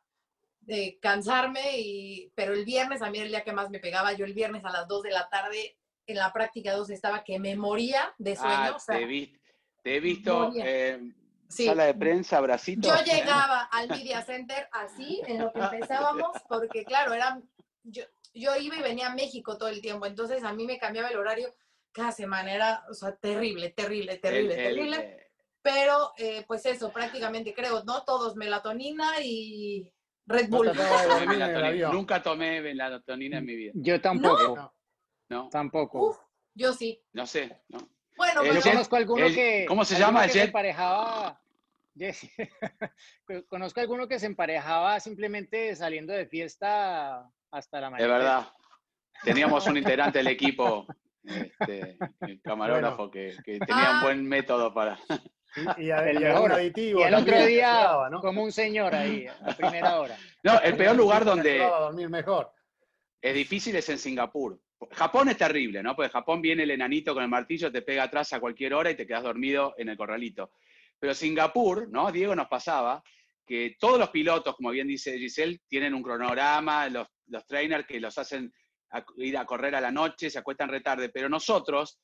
[1.01, 4.33] cansarme, y, pero el viernes, a mí el día que más me pegaba, yo el
[4.33, 8.13] viernes a las 2 de la tarde en la práctica 2 estaba que me moría
[8.17, 8.53] de sueño.
[8.53, 8.77] Ah,
[9.83, 10.51] te, he visto
[11.51, 12.87] Sala de prensa, bracito.
[12.87, 17.41] Yo llegaba al Media Center así, en lo que empezábamos, porque claro, era,
[17.83, 18.03] yo,
[18.33, 21.17] yo iba y venía a México todo el tiempo, entonces a mí me cambiaba el
[21.17, 21.53] horario
[21.91, 25.27] cada semana, era, o sea, terrible, terrible, terrible, terrible.
[25.61, 28.03] Pero, eh, pues eso, prácticamente creo, ¿no?
[28.03, 29.91] Todos melatonina y
[30.25, 30.71] Red Bull.
[31.91, 33.71] Nunca tomé melatonina en mi vida.
[33.75, 34.73] Yo tampoco.
[35.29, 35.49] No.
[35.49, 36.19] Tampoco.
[36.53, 37.01] yo sí.
[37.13, 37.79] No sé, no.
[38.17, 39.65] Bueno, yo conozco alguno que.
[39.67, 40.23] ¿Cómo se llama?
[40.23, 41.40] Que se emparejaba.
[43.49, 48.07] conozco alguno que se emparejaba simplemente saliendo de fiesta hasta la mañana.
[48.07, 48.47] De verdad.
[49.23, 50.87] Teníamos un integrante del equipo,
[51.23, 54.01] este, el camarógrafo, que, tenía un ah.
[54.03, 54.97] buen método para.
[55.77, 57.01] Y, el aditivo.
[57.01, 57.91] Y el otro día,
[58.21, 60.17] como un señor ahí, a primera hora.
[60.43, 61.57] No, el peor lugar donde.
[61.57, 62.53] dormir mejor.
[63.21, 64.57] Es difícil es en Singapur.
[64.91, 65.93] Japón es terrible, ¿no?
[65.93, 68.95] Porque Japón viene el enanito con el martillo, te pega atrás a cualquier hora y
[68.95, 70.51] te quedas dormido en el corralito.
[71.01, 72.11] Pero Singapur, ¿no?
[72.11, 73.01] Diego nos pasaba
[73.43, 77.99] que todos los pilotos, como bien dice Giselle, tienen un cronograma, los, los trainers que
[77.99, 78.53] los hacen
[79.17, 81.99] ir a correr a la noche, se acuestan retarde, pero nosotros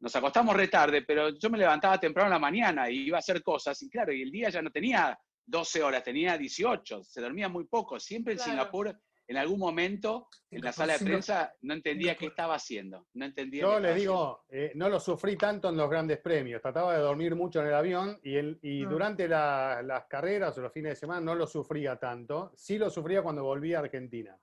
[0.00, 3.42] nos acostamos retarde, pero yo me levantaba temprano en la mañana y iba a hacer
[3.42, 7.48] cosas, y claro, y el día ya no tenía 12 horas, tenía 18, se dormía
[7.48, 7.98] muy poco.
[7.98, 8.94] Siempre en Singapur
[9.26, 13.06] en algún momento en la sala de prensa no entendía qué estaba haciendo.
[13.14, 16.60] No entendía Yo les digo, eh, no lo sufrí tanto en los grandes premios.
[16.60, 18.88] Trataba de dormir mucho en el avión y, el, y mm.
[18.88, 22.52] durante las carreras o los fines de semana no lo sufría tanto.
[22.56, 24.36] Sí lo sufría cuando volví a Argentina.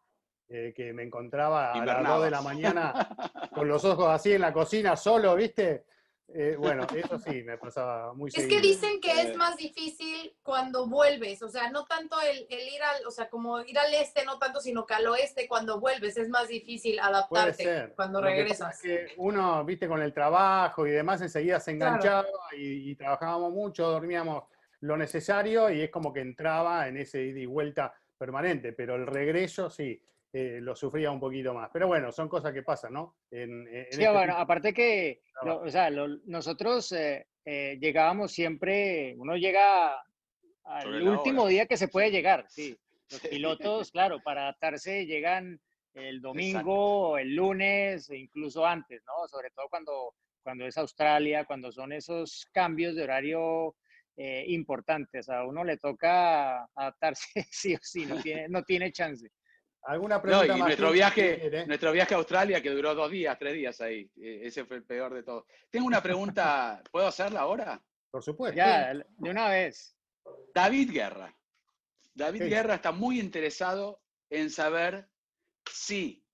[0.51, 2.91] Eh, que me encontraba a las 2 de la mañana
[3.53, 5.85] con los ojos así en la cocina solo, ¿viste?
[6.33, 10.87] Eh, bueno, eso sí, me pasaba muy Es que dicen que es más difícil cuando
[10.87, 14.37] vuelves, o sea, no tanto el, ir al, o sea, como ir al este, no
[14.37, 18.79] tanto, sino que al oeste cuando vuelves es más difícil adaptarte cuando regresas.
[18.79, 24.43] Que uno, viste, con el trabajo y demás, enseguida se enganchaba y, trabajábamos mucho, dormíamos
[24.81, 29.07] lo necesario y es como que entraba en ese ida y vuelta permanente, pero el
[29.07, 30.01] regreso sí.
[30.31, 31.71] Eh, lo sufría un poquito más.
[31.73, 33.15] Pero bueno, son cosas que pasan, ¿no?
[33.31, 39.99] En, sí, este bueno, aparte que o sea, nosotros eh, eh, llegábamos siempre, uno llega
[40.65, 42.77] al último día que se puede llegar, sí.
[43.09, 45.59] Los pilotos, claro, para adaptarse llegan
[45.95, 49.27] el domingo, el lunes, e incluso antes, ¿no?
[49.27, 50.13] Sobre todo cuando,
[50.43, 53.75] cuando es Australia, cuando son esos cambios de horario
[54.45, 55.27] importantes.
[55.29, 59.31] A uno le toca adaptarse sí o sí, no tiene, no tiene chance.
[59.83, 63.79] ¿Alguna pregunta no, nuestro viaje, nuestro viaje a Australia que duró dos días, tres días
[63.81, 64.11] ahí.
[64.17, 65.45] E, ese fue el peor de todo.
[65.69, 67.81] Tengo una pregunta, ¿puedo hacerla ahora?
[68.11, 68.57] Por supuesto.
[68.57, 69.95] Ya, de una vez.
[70.53, 71.35] David Guerra.
[72.13, 75.07] David Guerra está muy interesado en saber
[75.71, 76.25] si,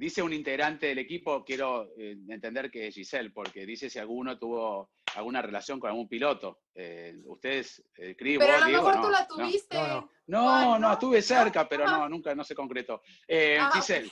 [0.00, 4.38] dice un integrante del equipo, quiero eh, entender que es Giselle, porque dice si alguno
[4.38, 6.62] tuvo alguna relación con algún piloto.
[6.74, 9.76] Eh, ustedes, eh, Pero a lo mejor tú la tuviste.
[10.26, 13.02] No, no, estuve cerca, pero no, nunca, no se concretó.
[13.28, 14.10] Eh, Giselle,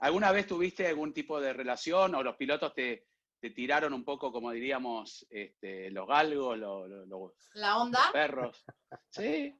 [0.00, 3.06] ¿alguna vez tuviste algún tipo de relación o los pilotos te,
[3.54, 8.10] tiraron un poco, como diríamos, este, los galgos, los, ¿La onda?
[8.12, 8.62] perros?
[9.08, 9.56] ¿Sí?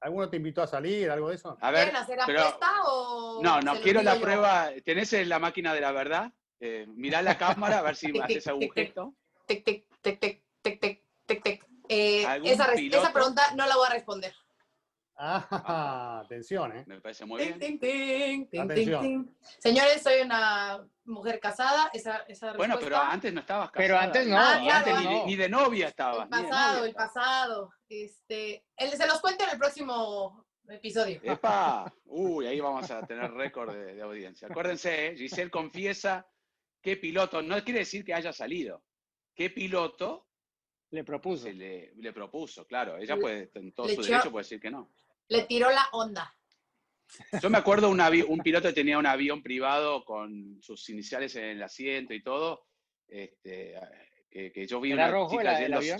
[0.00, 1.58] ¿Alguno te invitó a salir, algo de eso?
[1.60, 3.40] A ver, hacer apuesta o...?
[3.42, 4.70] No, no, quiero la prueba.
[4.84, 6.32] ¿Tenés la máquina de la verdad?
[6.58, 9.14] Eh, mirá la cámara a ver si haces algún gesto
[9.50, 11.66] tic, tic, tic, tic, tic, tic, tic, tic.
[11.88, 14.32] Eh, esa, esa, pregunta no la voy a responder.
[15.16, 16.84] Ah, atención, ¿eh?
[16.86, 17.78] Me parece muy bien.
[17.80, 19.26] Ting,
[19.58, 21.90] Señores, soy una mujer casada.
[21.92, 23.86] Esa, esa bueno, pero antes no estabas casada.
[23.86, 24.38] Pero antes no.
[24.38, 24.94] Ah, antes
[25.26, 26.24] Ni, de, novia estabas.
[26.24, 27.72] El pasado, el pasado.
[27.88, 29.29] Este, el, se los cuento
[29.90, 31.20] próximo episodio.
[31.22, 31.92] ¡Epa!
[32.06, 34.48] Uy, ahí vamos a tener récord de, de audiencia.
[34.48, 35.16] Acuérdense, ¿eh?
[35.16, 36.26] Giselle confiesa
[36.80, 38.82] qué piloto, no quiere decir que haya salido,
[39.34, 40.28] qué piloto
[40.90, 41.50] le propuso.
[41.50, 42.96] Le, le, propuso, claro.
[42.98, 44.92] Ella puede, en todo su derecho puede decir que no.
[45.28, 46.34] Le tiró la onda.
[47.42, 51.44] Yo me acuerdo un, un piloto que tenía un avión privado con sus iniciales en
[51.44, 52.66] el asiento y todo.
[53.08, 53.74] Este,
[54.30, 55.98] que, yo vi una rojo chica el, avión?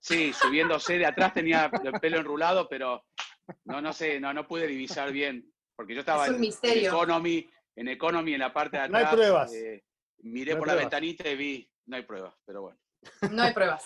[0.00, 3.04] Sí, subiéndose de atrás tenía el pelo enrulado, pero
[3.64, 5.52] no, no sé, no, no pude divisar bien.
[5.74, 9.02] Porque yo estaba en, Economy, en Economy, en la parte de atrás.
[9.02, 9.52] No hay pruebas.
[9.52, 9.84] Eh,
[10.18, 12.78] miré por la ventanita y vi no hay pruebas, pero bueno.
[13.30, 13.84] No hay pruebas.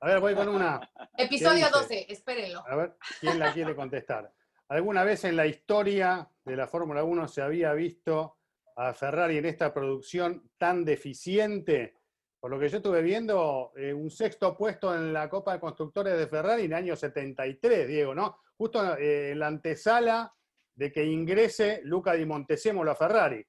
[0.00, 0.80] A ver, voy con una.
[1.16, 2.62] Episodio 12, espérenlo.
[2.66, 4.32] A ver, ¿quién la quiere contestar?
[4.68, 8.38] ¿Alguna vez en la historia de la Fórmula 1 se había visto
[8.76, 11.99] a Ferrari en esta producción tan deficiente?
[12.40, 16.16] Por lo que yo estuve viendo, eh, un sexto puesto en la Copa de Constructores
[16.16, 18.38] de Ferrari en el año 73, Diego, ¿no?
[18.56, 20.32] Justo eh, en la antesala
[20.74, 23.44] de que ingrese Luca Di Montezemolo a Ferrari.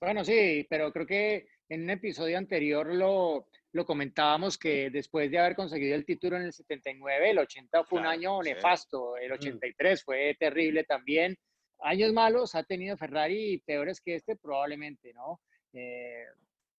[0.00, 5.38] Bueno, sí, pero creo que en un episodio anterior lo, lo comentábamos que después de
[5.38, 10.02] haber conseguido el título en el 79, el 80 fue un año nefasto, el 83
[10.02, 11.36] fue terrible también.
[11.80, 15.40] Años malos ha tenido Ferrari peores que este probablemente, ¿no?
[15.72, 16.24] Eh,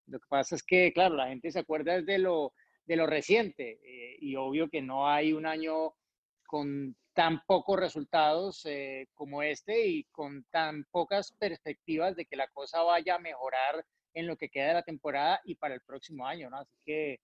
[0.08, 2.54] lo que pasa es que, claro, la gente se acuerda de lo,
[2.86, 5.94] de lo reciente eh, y obvio que no hay un año
[6.46, 12.48] con tan pocos resultados eh, como este y con tan pocas perspectivas de que la
[12.48, 16.28] cosa vaya a mejorar en lo que queda de la temporada y para el próximo
[16.28, 16.58] año, ¿no?
[16.58, 17.20] Así que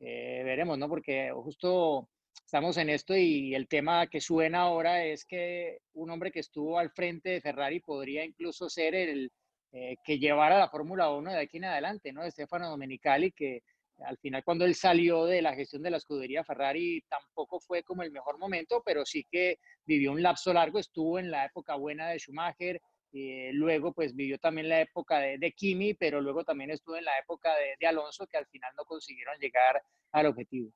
[0.00, 0.88] eh, veremos, ¿no?
[0.88, 2.08] Porque justo
[2.44, 6.78] estamos en esto y el tema que suena ahora es que un hombre que estuvo
[6.78, 9.32] al frente de Ferrari podría incluso ser el
[9.72, 12.28] eh, que llevara la Fórmula 1 de aquí en adelante, ¿no?
[12.30, 13.62] Stefano Domenicali, que
[14.04, 18.02] al final cuando él salió de la gestión de la escudería Ferrari tampoco fue como
[18.02, 22.08] el mejor momento, pero sí que vivió un lapso largo, estuvo en la época buena
[22.08, 22.80] de Schumacher,
[23.12, 27.04] eh, luego, pues vivió también la época de, de, Kimi, pero luego también estuvo en
[27.04, 30.72] la época de, Alonso, que al final no consiguieron llegar al objetivo.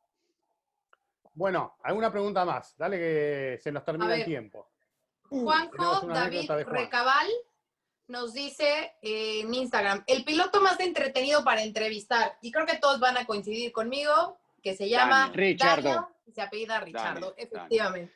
[1.32, 2.76] Bueno, alguna pregunta más.
[2.76, 4.70] Dale que se nos termina el tiempo.
[5.22, 7.28] Juanjo David Recabal
[8.06, 13.00] nos dice eh, en Instagram, el piloto más entretenido para entrevistar, y creo que todos
[13.00, 16.08] van a coincidir conmigo, que se llama Richardo.
[16.32, 18.12] se apellida Richardo, efectivamente.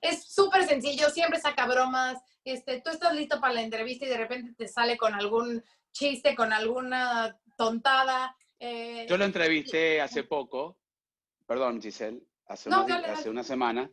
[0.00, 2.18] es súper sencillo, siempre saca bromas.
[2.44, 5.62] Este, tú estás listo para la entrevista y de repente te sale con algún
[5.92, 8.36] chiste, con alguna tontada.
[8.58, 10.78] Eh, Yo lo entrevisté hace poco,
[11.46, 13.90] perdón Giselle, hace, hace una semana,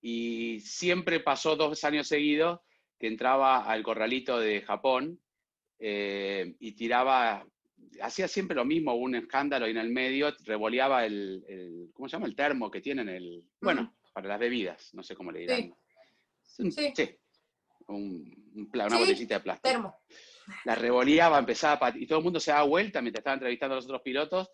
[0.00, 2.60] y siempre pasó dos años seguidos
[2.98, 5.20] que entraba al corralito de Japón
[5.78, 7.46] eh, y tiraba,
[8.02, 12.26] hacía siempre lo mismo, un escándalo y en el medio revoleaba el, ¿cómo se llama?
[12.26, 15.74] El termo que tienen, el, bueno, para las bebidas, no sé cómo le dirán.
[16.42, 16.70] Sí.
[16.72, 17.16] sí.
[17.86, 19.68] Un, una botellita de plástico.
[19.68, 20.00] Termo.
[20.64, 23.84] La revoleaba, empezaba, y todo el mundo se daba vuelta mientras estaba entrevistando a los
[23.84, 24.50] otros pilotos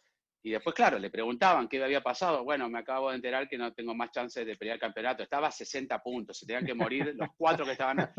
[0.47, 2.45] y después, claro, le preguntaban qué había pasado.
[2.45, 5.23] Bueno, me acabo de enterar que no tengo más chances de pelear el campeonato.
[5.23, 8.13] Estaba a 60 puntos, se tenían que morir los cuatro que estaban.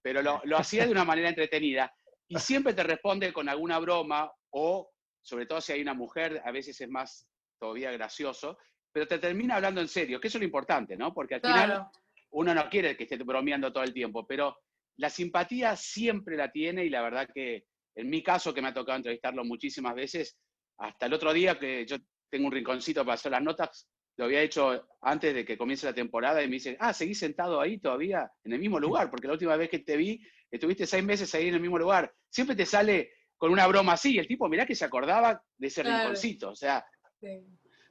[0.00, 1.92] Pero lo, lo hacía de una manera entretenida
[2.28, 6.52] y siempre te responde con alguna broma o, sobre todo si hay una mujer, a
[6.52, 7.28] veces es más
[7.58, 8.58] todavía gracioso,
[8.92, 11.12] pero te termina hablando en serio, que eso es lo importante, ¿no?
[11.12, 11.88] Porque al final
[12.30, 14.56] uno no quiere que esté bromeando todo el tiempo, pero
[14.98, 17.64] la simpatía siempre la tiene y la verdad que
[17.96, 20.38] en mi caso, que me ha tocado entrevistarlo muchísimas veces,
[20.78, 21.96] hasta el otro día que yo
[22.30, 25.94] tengo un rinconcito para hacer las notas, lo había hecho antes de que comience la
[25.94, 29.34] temporada y me dice, ah, seguís sentado ahí todavía en el mismo lugar, porque la
[29.34, 30.20] última vez que te vi,
[30.50, 32.12] estuviste seis meses ahí en el mismo lugar.
[32.28, 35.82] Siempre te sale con una broma así, el tipo, mirá que se acordaba de ese
[35.82, 36.84] rinconcito, o sea,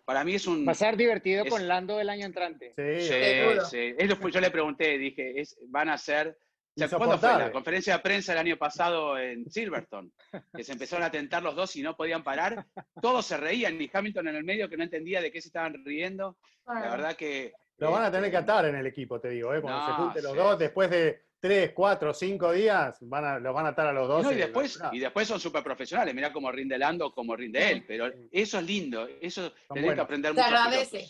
[0.06, 0.66] para mí es un...
[0.68, 2.74] Va a ser divertido con Lando el año entrante.
[2.76, 4.32] Sí, sí, sí.
[4.32, 6.38] yo le pregunté, dije, es, van a ser
[6.76, 10.12] ¿Cuándo fue la conferencia de prensa el año pasado en Silverstone?
[10.56, 12.66] Que se empezaron a tentar los dos y no podían parar.
[13.02, 15.84] Todos se reían, y Hamilton en el medio que no entendía de qué se estaban
[15.84, 16.38] riendo.
[16.66, 17.54] La verdad que...
[17.78, 19.62] Lo van a tener que este, atar en el equipo, te digo, ¿eh?
[19.62, 23.66] cuando se junten los dos, después de tres, cuatro, cinco días, van a, los van
[23.66, 24.32] a atar a los dos.
[24.32, 28.12] y, después, y después son súper profesionales, mira cómo rinde Lando, cómo rinde él, pero
[28.32, 30.48] eso es lindo, eso tenés que aprender mucho.
[30.48, 31.08] Te agradece.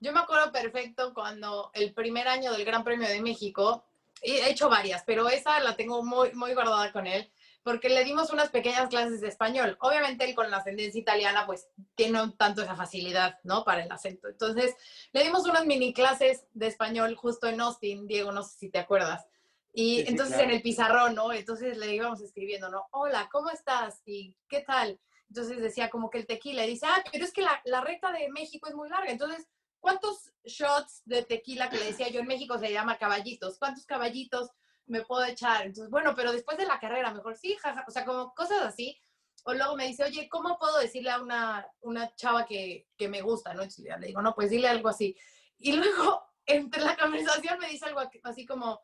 [0.00, 3.87] Yo me acuerdo perfecto cuando el primer año del Gran Premio de México,
[4.22, 7.30] he hecho varias, pero esa la tengo muy, muy guardada con él,
[7.62, 9.76] porque le dimos unas pequeñas clases de español.
[9.80, 13.64] Obviamente él con la ascendencia italiana, pues tiene tanto esa facilidad, ¿no?
[13.64, 14.28] Para el acento.
[14.28, 14.74] Entonces,
[15.12, 18.78] le dimos unas mini clases de español justo en Austin, Diego, no sé si te
[18.78, 19.26] acuerdas.
[19.74, 21.32] Y entonces en el pizarrón, ¿no?
[21.32, 22.86] Entonces le íbamos escribiendo, ¿no?
[22.90, 24.02] Hola, ¿cómo estás?
[24.06, 24.98] ¿Y qué tal?
[25.28, 28.10] Entonces decía como que el tequila, y dice, ah, pero es que la, la recta
[28.10, 29.10] de México es muy larga.
[29.10, 29.46] Entonces,
[29.80, 33.58] ¿cuántos shots de tequila que le decía yo en México se llama caballitos?
[33.58, 34.50] ¿Cuántos caballitos
[34.86, 35.66] me puedo echar?
[35.66, 38.98] Entonces, bueno, pero después de la carrera, mejor sí, jaja, o sea, como cosas así.
[39.44, 43.22] O luego me dice, oye, ¿cómo puedo decirle a una, una chava que, que me
[43.22, 43.54] gusta?
[43.54, 43.62] ¿no?
[43.62, 45.16] Le digo, no, pues dile algo así.
[45.58, 48.80] Y luego, entre la conversación, me dice algo así como,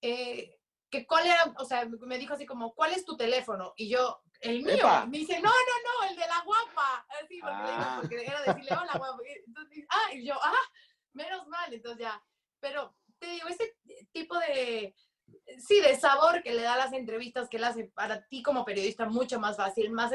[0.00, 0.58] eh,
[0.90, 3.74] que cuál era, o sea, me dijo así como, ¿cuál es tu teléfono?
[3.76, 5.06] Y yo, el mío.
[5.08, 7.06] Me dice, no, no, no, el de la guapa.
[7.22, 7.98] Así, porque, ah.
[8.00, 9.18] porque era decirle, hola, guapa.
[9.46, 10.70] Entonces, ah, y yo, ah,
[11.12, 11.72] menos mal.
[11.72, 12.22] Entonces ya,
[12.60, 13.76] pero te digo, ese
[14.12, 14.94] tipo de,
[15.58, 19.06] sí, de sabor que le da las entrevistas, que le hace para ti como periodista
[19.06, 20.12] mucho más fácil, más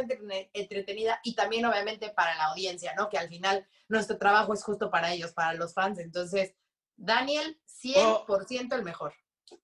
[0.53, 3.09] entretenida y también obviamente para la audiencia, ¿no?
[3.09, 5.99] Que al final nuestro trabajo es justo para ellos, para los fans.
[5.99, 6.55] Entonces,
[6.95, 9.13] Daniel, 100% el mejor.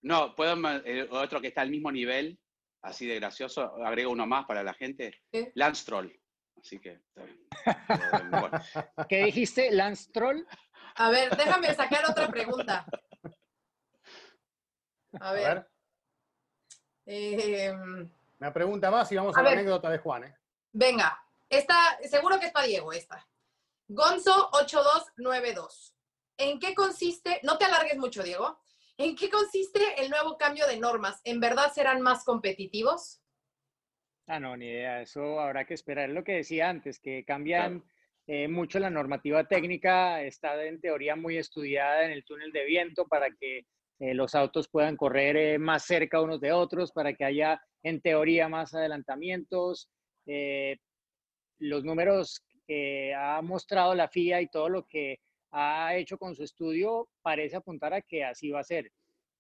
[0.02, 0.56] No, puedo,
[0.86, 2.40] eh, otro que está al mismo nivel,
[2.82, 5.22] así de gracioso, agrego uno más para la gente.
[5.56, 6.12] Lance Troll.
[6.58, 7.02] Así que,
[9.10, 9.72] ¿Qué dijiste?
[9.72, 10.46] ¿Lance Troll?
[10.96, 12.86] A ver, déjame sacar otra pregunta.
[15.20, 15.68] A ver.
[17.06, 20.26] Em, Una pregunta más y vamos a, la anécdota de Juan.
[20.26, 20.38] ¿eh?
[20.72, 21.20] Venga,
[21.50, 23.26] esta, seguro que es para Diego esta.
[23.88, 25.96] Gonzo 8292.
[26.38, 27.40] ¿En qué consiste?
[27.44, 28.62] No te alargues mucho, Diego.
[29.00, 31.22] ¿En qué consiste el nuevo cambio de normas?
[31.24, 33.22] ¿En verdad serán más competitivos?
[34.28, 35.02] Ah, no, ni idea.
[35.02, 36.10] Eso habrá que esperar.
[36.10, 37.82] Es lo que decía antes, que cambian
[38.28, 40.22] eh, mucho la normativa técnica.
[40.22, 43.60] Está en teoría muy estudiada en el túnel de viento para que
[44.00, 48.02] eh, los autos puedan correr eh, más cerca unos de otros, para que haya en
[48.02, 49.90] teoría más adelantamientos.
[51.60, 55.22] los números que ha mostrado la FIA y todo lo que
[55.52, 58.92] ha hecho con su estudio parece apuntar a que así va a ser.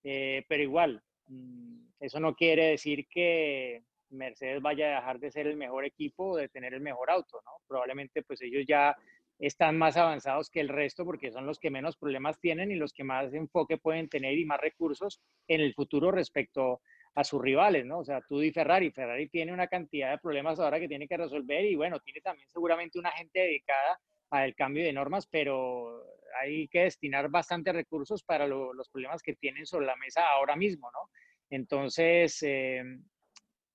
[0.03, 5.47] Eh, pero igual, mm, eso no quiere decir que Mercedes vaya a dejar de ser
[5.47, 7.51] el mejor equipo o de tener el mejor auto, ¿no?
[7.67, 8.95] Probablemente pues ellos ya
[9.37, 12.93] están más avanzados que el resto porque son los que menos problemas tienen y los
[12.93, 16.81] que más enfoque pueden tener y más recursos en el futuro respecto
[17.15, 17.99] a sus rivales, ¿no?
[17.99, 21.17] O sea, tú y Ferrari, Ferrari tiene una cantidad de problemas ahora que tiene que
[21.17, 23.99] resolver y bueno, tiene también seguramente una gente dedicada
[24.29, 26.03] al cambio de normas, pero
[26.41, 30.89] hay que destinar bastante recursos para los problemas que tienen sobre la mesa ahora mismo,
[30.91, 31.09] ¿no?
[31.49, 32.83] Entonces, eh,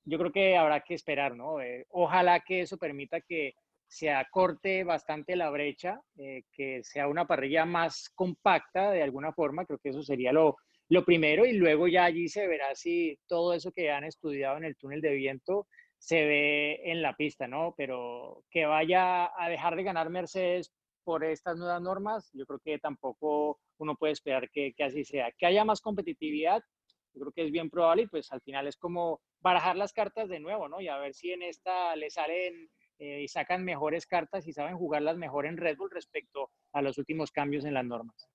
[0.04, 1.60] yo creo que habrá que esperar, ¿no?
[1.60, 3.54] Eh, ojalá que eso permita que
[3.86, 9.66] se acorte bastante la brecha, eh, que sea una parrilla más compacta de alguna forma,
[9.66, 10.56] creo que eso sería lo,
[10.88, 14.64] lo primero y luego ya allí se verá si todo eso que han estudiado en
[14.64, 15.66] el túnel de viento
[16.04, 17.74] se ve en la pista, ¿no?
[17.78, 20.70] Pero que vaya a dejar de ganar Mercedes
[21.02, 25.32] por estas nuevas normas, yo creo que tampoco uno puede esperar que, que, así sea.
[25.32, 26.62] Que haya más competitividad,
[27.14, 30.28] yo creo que es bien probable y pues al final es como barajar las cartas
[30.28, 30.78] de nuevo, ¿no?
[30.82, 34.76] Y a ver si en esta le salen eh, y sacan mejores cartas y saben
[34.76, 38.28] jugarlas mejor en Red Bull respecto a los últimos cambios en las normas.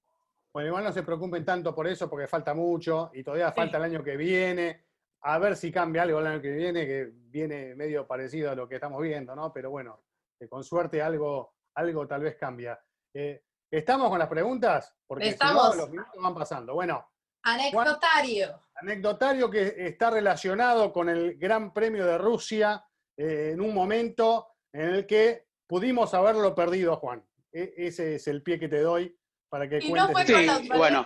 [0.52, 3.84] Bueno, igual no se preocupen tanto por eso porque falta mucho y todavía falta el
[3.84, 4.89] año que viene.
[5.22, 8.68] A ver si cambia algo el año que viene, que viene medio parecido a lo
[8.68, 9.52] que estamos viendo, ¿no?
[9.52, 10.04] Pero bueno,
[10.50, 12.80] con suerte algo, algo tal vez cambia.
[13.14, 14.96] Eh, ¿Estamos con las preguntas?
[15.06, 15.76] Porque estamos.
[15.76, 16.74] los minutos van pasando.
[16.74, 17.06] Bueno.
[17.42, 18.62] Anecdotario.
[18.76, 22.84] anecdotario que está relacionado con el Gran Premio de Rusia
[23.18, 27.26] eh, en un momento en el que pudimos haberlo perdido, Juan.
[27.52, 29.19] E, ese es el pie que te doy
[29.50, 30.78] para que y no fue con las maletas.
[30.78, 31.04] Bueno,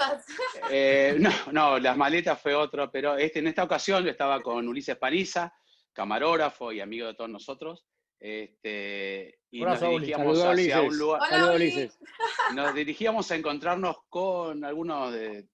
[0.69, 4.67] eh, no, no, las maletas fue otro, pero este, en esta ocasión yo estaba con
[4.67, 5.53] Ulises Paniza,
[5.93, 7.85] camarógrafo y amigo de todos nosotros.
[8.19, 11.21] Este, y nos dirigíamos hacia un lugar.
[12.53, 15.47] Nos dirigíamos a encontrarnos con algunos de,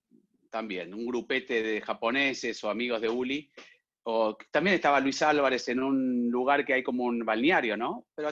[0.50, 3.52] también, un grupete de japoneses o amigos de Uli.
[4.04, 8.08] O, también estaba Luis Álvarez en un lugar que hay como un balneario, ¿no?
[8.16, 8.30] Pero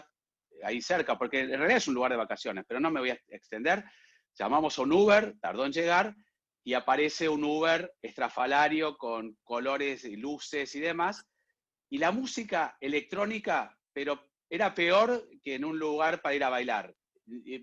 [0.64, 3.20] ahí cerca, porque en realidad es un lugar de vacaciones, pero no me voy a
[3.30, 3.84] extender
[4.38, 6.16] Llamamos a un Uber, tardó en llegar,
[6.64, 11.26] y aparece un Uber estrafalario con colores y luces y demás.
[11.90, 16.94] Y la música electrónica, pero era peor que en un lugar para ir a bailar.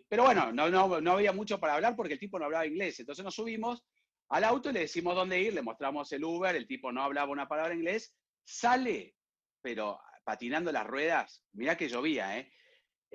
[0.09, 2.99] Pero bueno, no, no, no había mucho para hablar porque el tipo no hablaba inglés.
[3.01, 3.85] Entonces nos subimos
[4.31, 7.31] al auto y le decimos dónde ir, le mostramos el Uber, el tipo no hablaba
[7.31, 9.15] una palabra inglés, sale,
[9.61, 12.51] pero patinando las ruedas, mirá que llovía, ¿eh?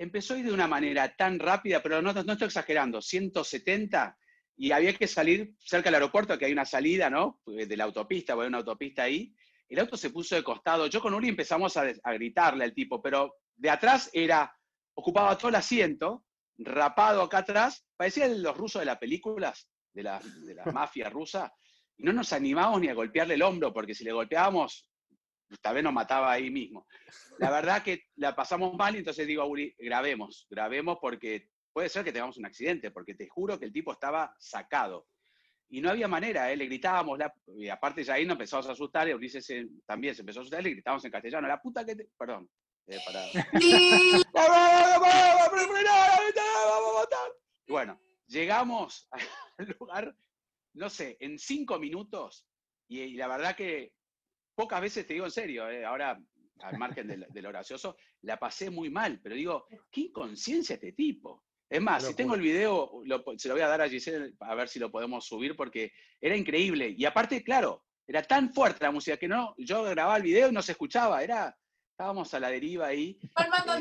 [0.00, 4.16] Empezó a ir de una manera tan rápida, pero no, no estoy exagerando, 170,
[4.56, 7.42] y había que salir cerca del aeropuerto, que hay una salida, ¿no?
[7.44, 9.34] De la autopista, hay una autopista ahí.
[9.68, 10.86] El auto se puso de costado.
[10.86, 11.84] Yo con Uli empezamos a,
[12.14, 14.50] gritarle al tipo, pero de atrás era,
[14.94, 16.24] ocupaba todo el asiento,
[16.56, 21.52] rapado acá atrás, parecían los rusos de las películas, de la, de la mafia rusa,
[21.98, 24.89] y no nos animamos ni a golpearle el hombro, porque si le golpeábamos,
[25.58, 26.86] tal vez nos mataba ahí mismo.
[27.38, 31.88] La verdad que la pasamos mal y entonces digo a Uri, grabemos, grabemos porque puede
[31.88, 35.06] ser que tengamos un accidente, porque te juro que el tipo estaba sacado.
[35.68, 36.56] Y no había manera, ¿eh?
[36.56, 37.18] le gritábamos,
[37.56, 39.46] y aparte ya ahí nos empezamos a asustar, y Ulises
[39.86, 42.08] también se empezó a asustar, le gritábamos en castellano, la puta que te...
[42.18, 42.50] Perdón.
[42.88, 43.24] Eh, para...
[47.68, 49.08] bueno, llegamos
[49.58, 50.16] al lugar,
[50.74, 52.48] no sé, en cinco minutos,
[52.88, 53.92] y la verdad que
[54.54, 56.18] pocas veces, te digo en serio, eh, ahora
[56.62, 61.44] al margen de, lo gracioso, la pasé muy mal, pero digo, qué inconsciencia este tipo.
[61.68, 62.90] Es más, si tengo el video,
[63.36, 66.36] se lo voy a dar a Giselle a ver si lo podemos subir porque era
[66.36, 66.94] increíble.
[66.96, 70.52] Y aparte, claro, era tan fuerte la música que no, yo grababa el video y
[70.52, 71.56] no se escuchaba, era,
[71.92, 73.20] estábamos a la deriva ahí.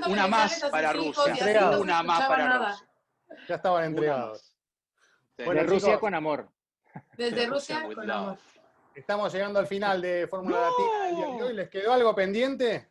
[0.08, 1.34] Una más para Rusia,
[1.80, 2.90] una más para Rusia.
[3.48, 4.56] Ya estaban entregados.
[5.44, 6.52] Bueno, Rusia con amor.
[7.18, 8.38] Desde Rusia con amor.
[9.00, 11.54] Estamos llegando al final de Fórmula Latina de hoy.
[11.54, 12.90] ¿Les quedó algo pendiente?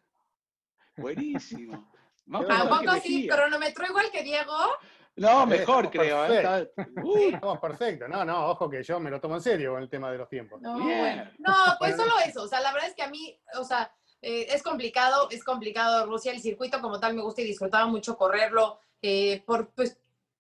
[0.97, 1.93] Buenísimo.
[2.49, 4.57] Tampoco así, cronometro igual que Diego.
[5.17, 6.25] No, mejor creo.
[6.33, 6.71] ¿eh?
[7.33, 8.09] Estamos perfectos.
[8.09, 10.29] No, no, ojo que yo me lo tomo en serio con el tema de los
[10.31, 10.63] tiempos.
[10.63, 12.45] No, no pues solo eso.
[12.45, 13.93] O sea, la verdad es que a mí, o sea,
[14.23, 16.33] eh, es complicado, es complicado Rusia.
[16.33, 19.99] El circuito como tal me gusta y disfrutaba mucho correrlo eh, por pues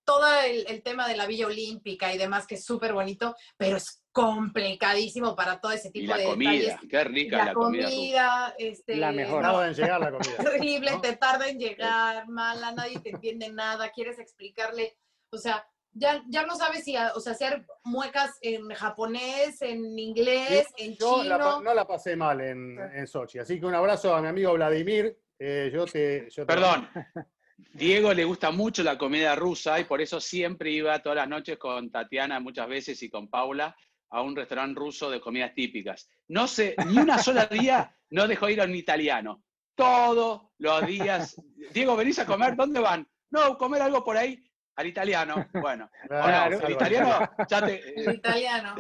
[0.08, 3.97] todo el, tema de la Villa Olímpica y demás, que es súper bonito, pero es
[4.12, 8.54] complicadísimo para todo ese tipo y la de comida, qué rica la, comida.
[8.58, 9.44] este, la mejor.
[9.66, 10.36] En llegar la comida.
[10.38, 14.96] Terrible, te tarda en llegar, mala, nadie te entiende nada, quieres explicarle,
[15.32, 20.66] o sea, ya, ya no sabes si, o sea, hacer muecas en japonés, en inglés,
[20.76, 21.60] en chino.
[21.60, 25.16] no la pasé mal en, en, Sochi, así que un abrazo a mi amigo Vladimir.
[25.40, 26.88] Eh, yo te, yo Perdón,
[27.72, 31.58] Diego le gusta mucho la comida rusa y por eso siempre iba todas las noches
[31.58, 33.76] con Tatiana muchas veces y con Paula
[34.10, 36.08] a un restaurante ruso de comidas típicas.
[36.28, 39.42] No sé, ni una sola día no dejó ir a un italiano.
[39.74, 41.40] Todos los días.
[41.72, 42.56] Diego, ¿venís a comer?
[42.56, 43.08] ¿Dónde van?
[43.30, 44.42] No, comer algo por ahí
[44.78, 45.46] al italiano.
[45.52, 48.00] Bueno, claro, el italiano ya te.
[48.00, 48.76] El italiano.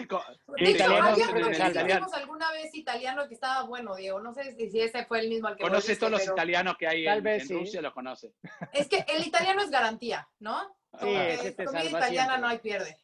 [0.56, 1.08] El italiano,
[1.80, 4.20] habíamos alguna vez italiano que estaba bueno, Diego.
[4.20, 7.06] No sé si ese fue el mismo al que Conoces todos los italianos que hay
[7.06, 8.32] en, en Rusia, los conoce.
[8.72, 10.76] Es que el italiano es garantía, ¿no?
[11.00, 12.96] Sí, ese te comida italiana no hay pierde.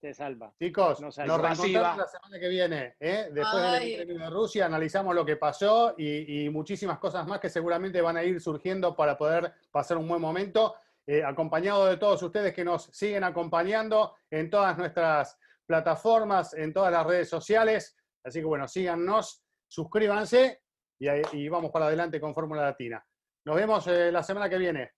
[0.00, 0.52] Se salva.
[0.58, 2.96] Chicos, nos, reencontramos la semana que viene.
[3.00, 3.30] ¿eh?
[3.32, 8.00] Después del Premio de Rusia, analizamos lo que pasó y, muchísimas cosas más que seguramente
[8.02, 10.74] van a ir surgiendo para poder pasar un buen momento.
[11.06, 16.92] Eh, acompañado de todos ustedes que nos siguen acompañando en todas nuestras plataformas, en todas
[16.92, 17.96] las redes sociales.
[18.22, 20.62] Así que bueno, síganos, suscríbanse
[20.98, 23.04] y, vamos para adelante con Fórmula Latina.
[23.44, 24.92] Nos vemos eh, la semana que viene.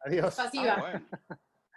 [0.00, 0.36] Adiós.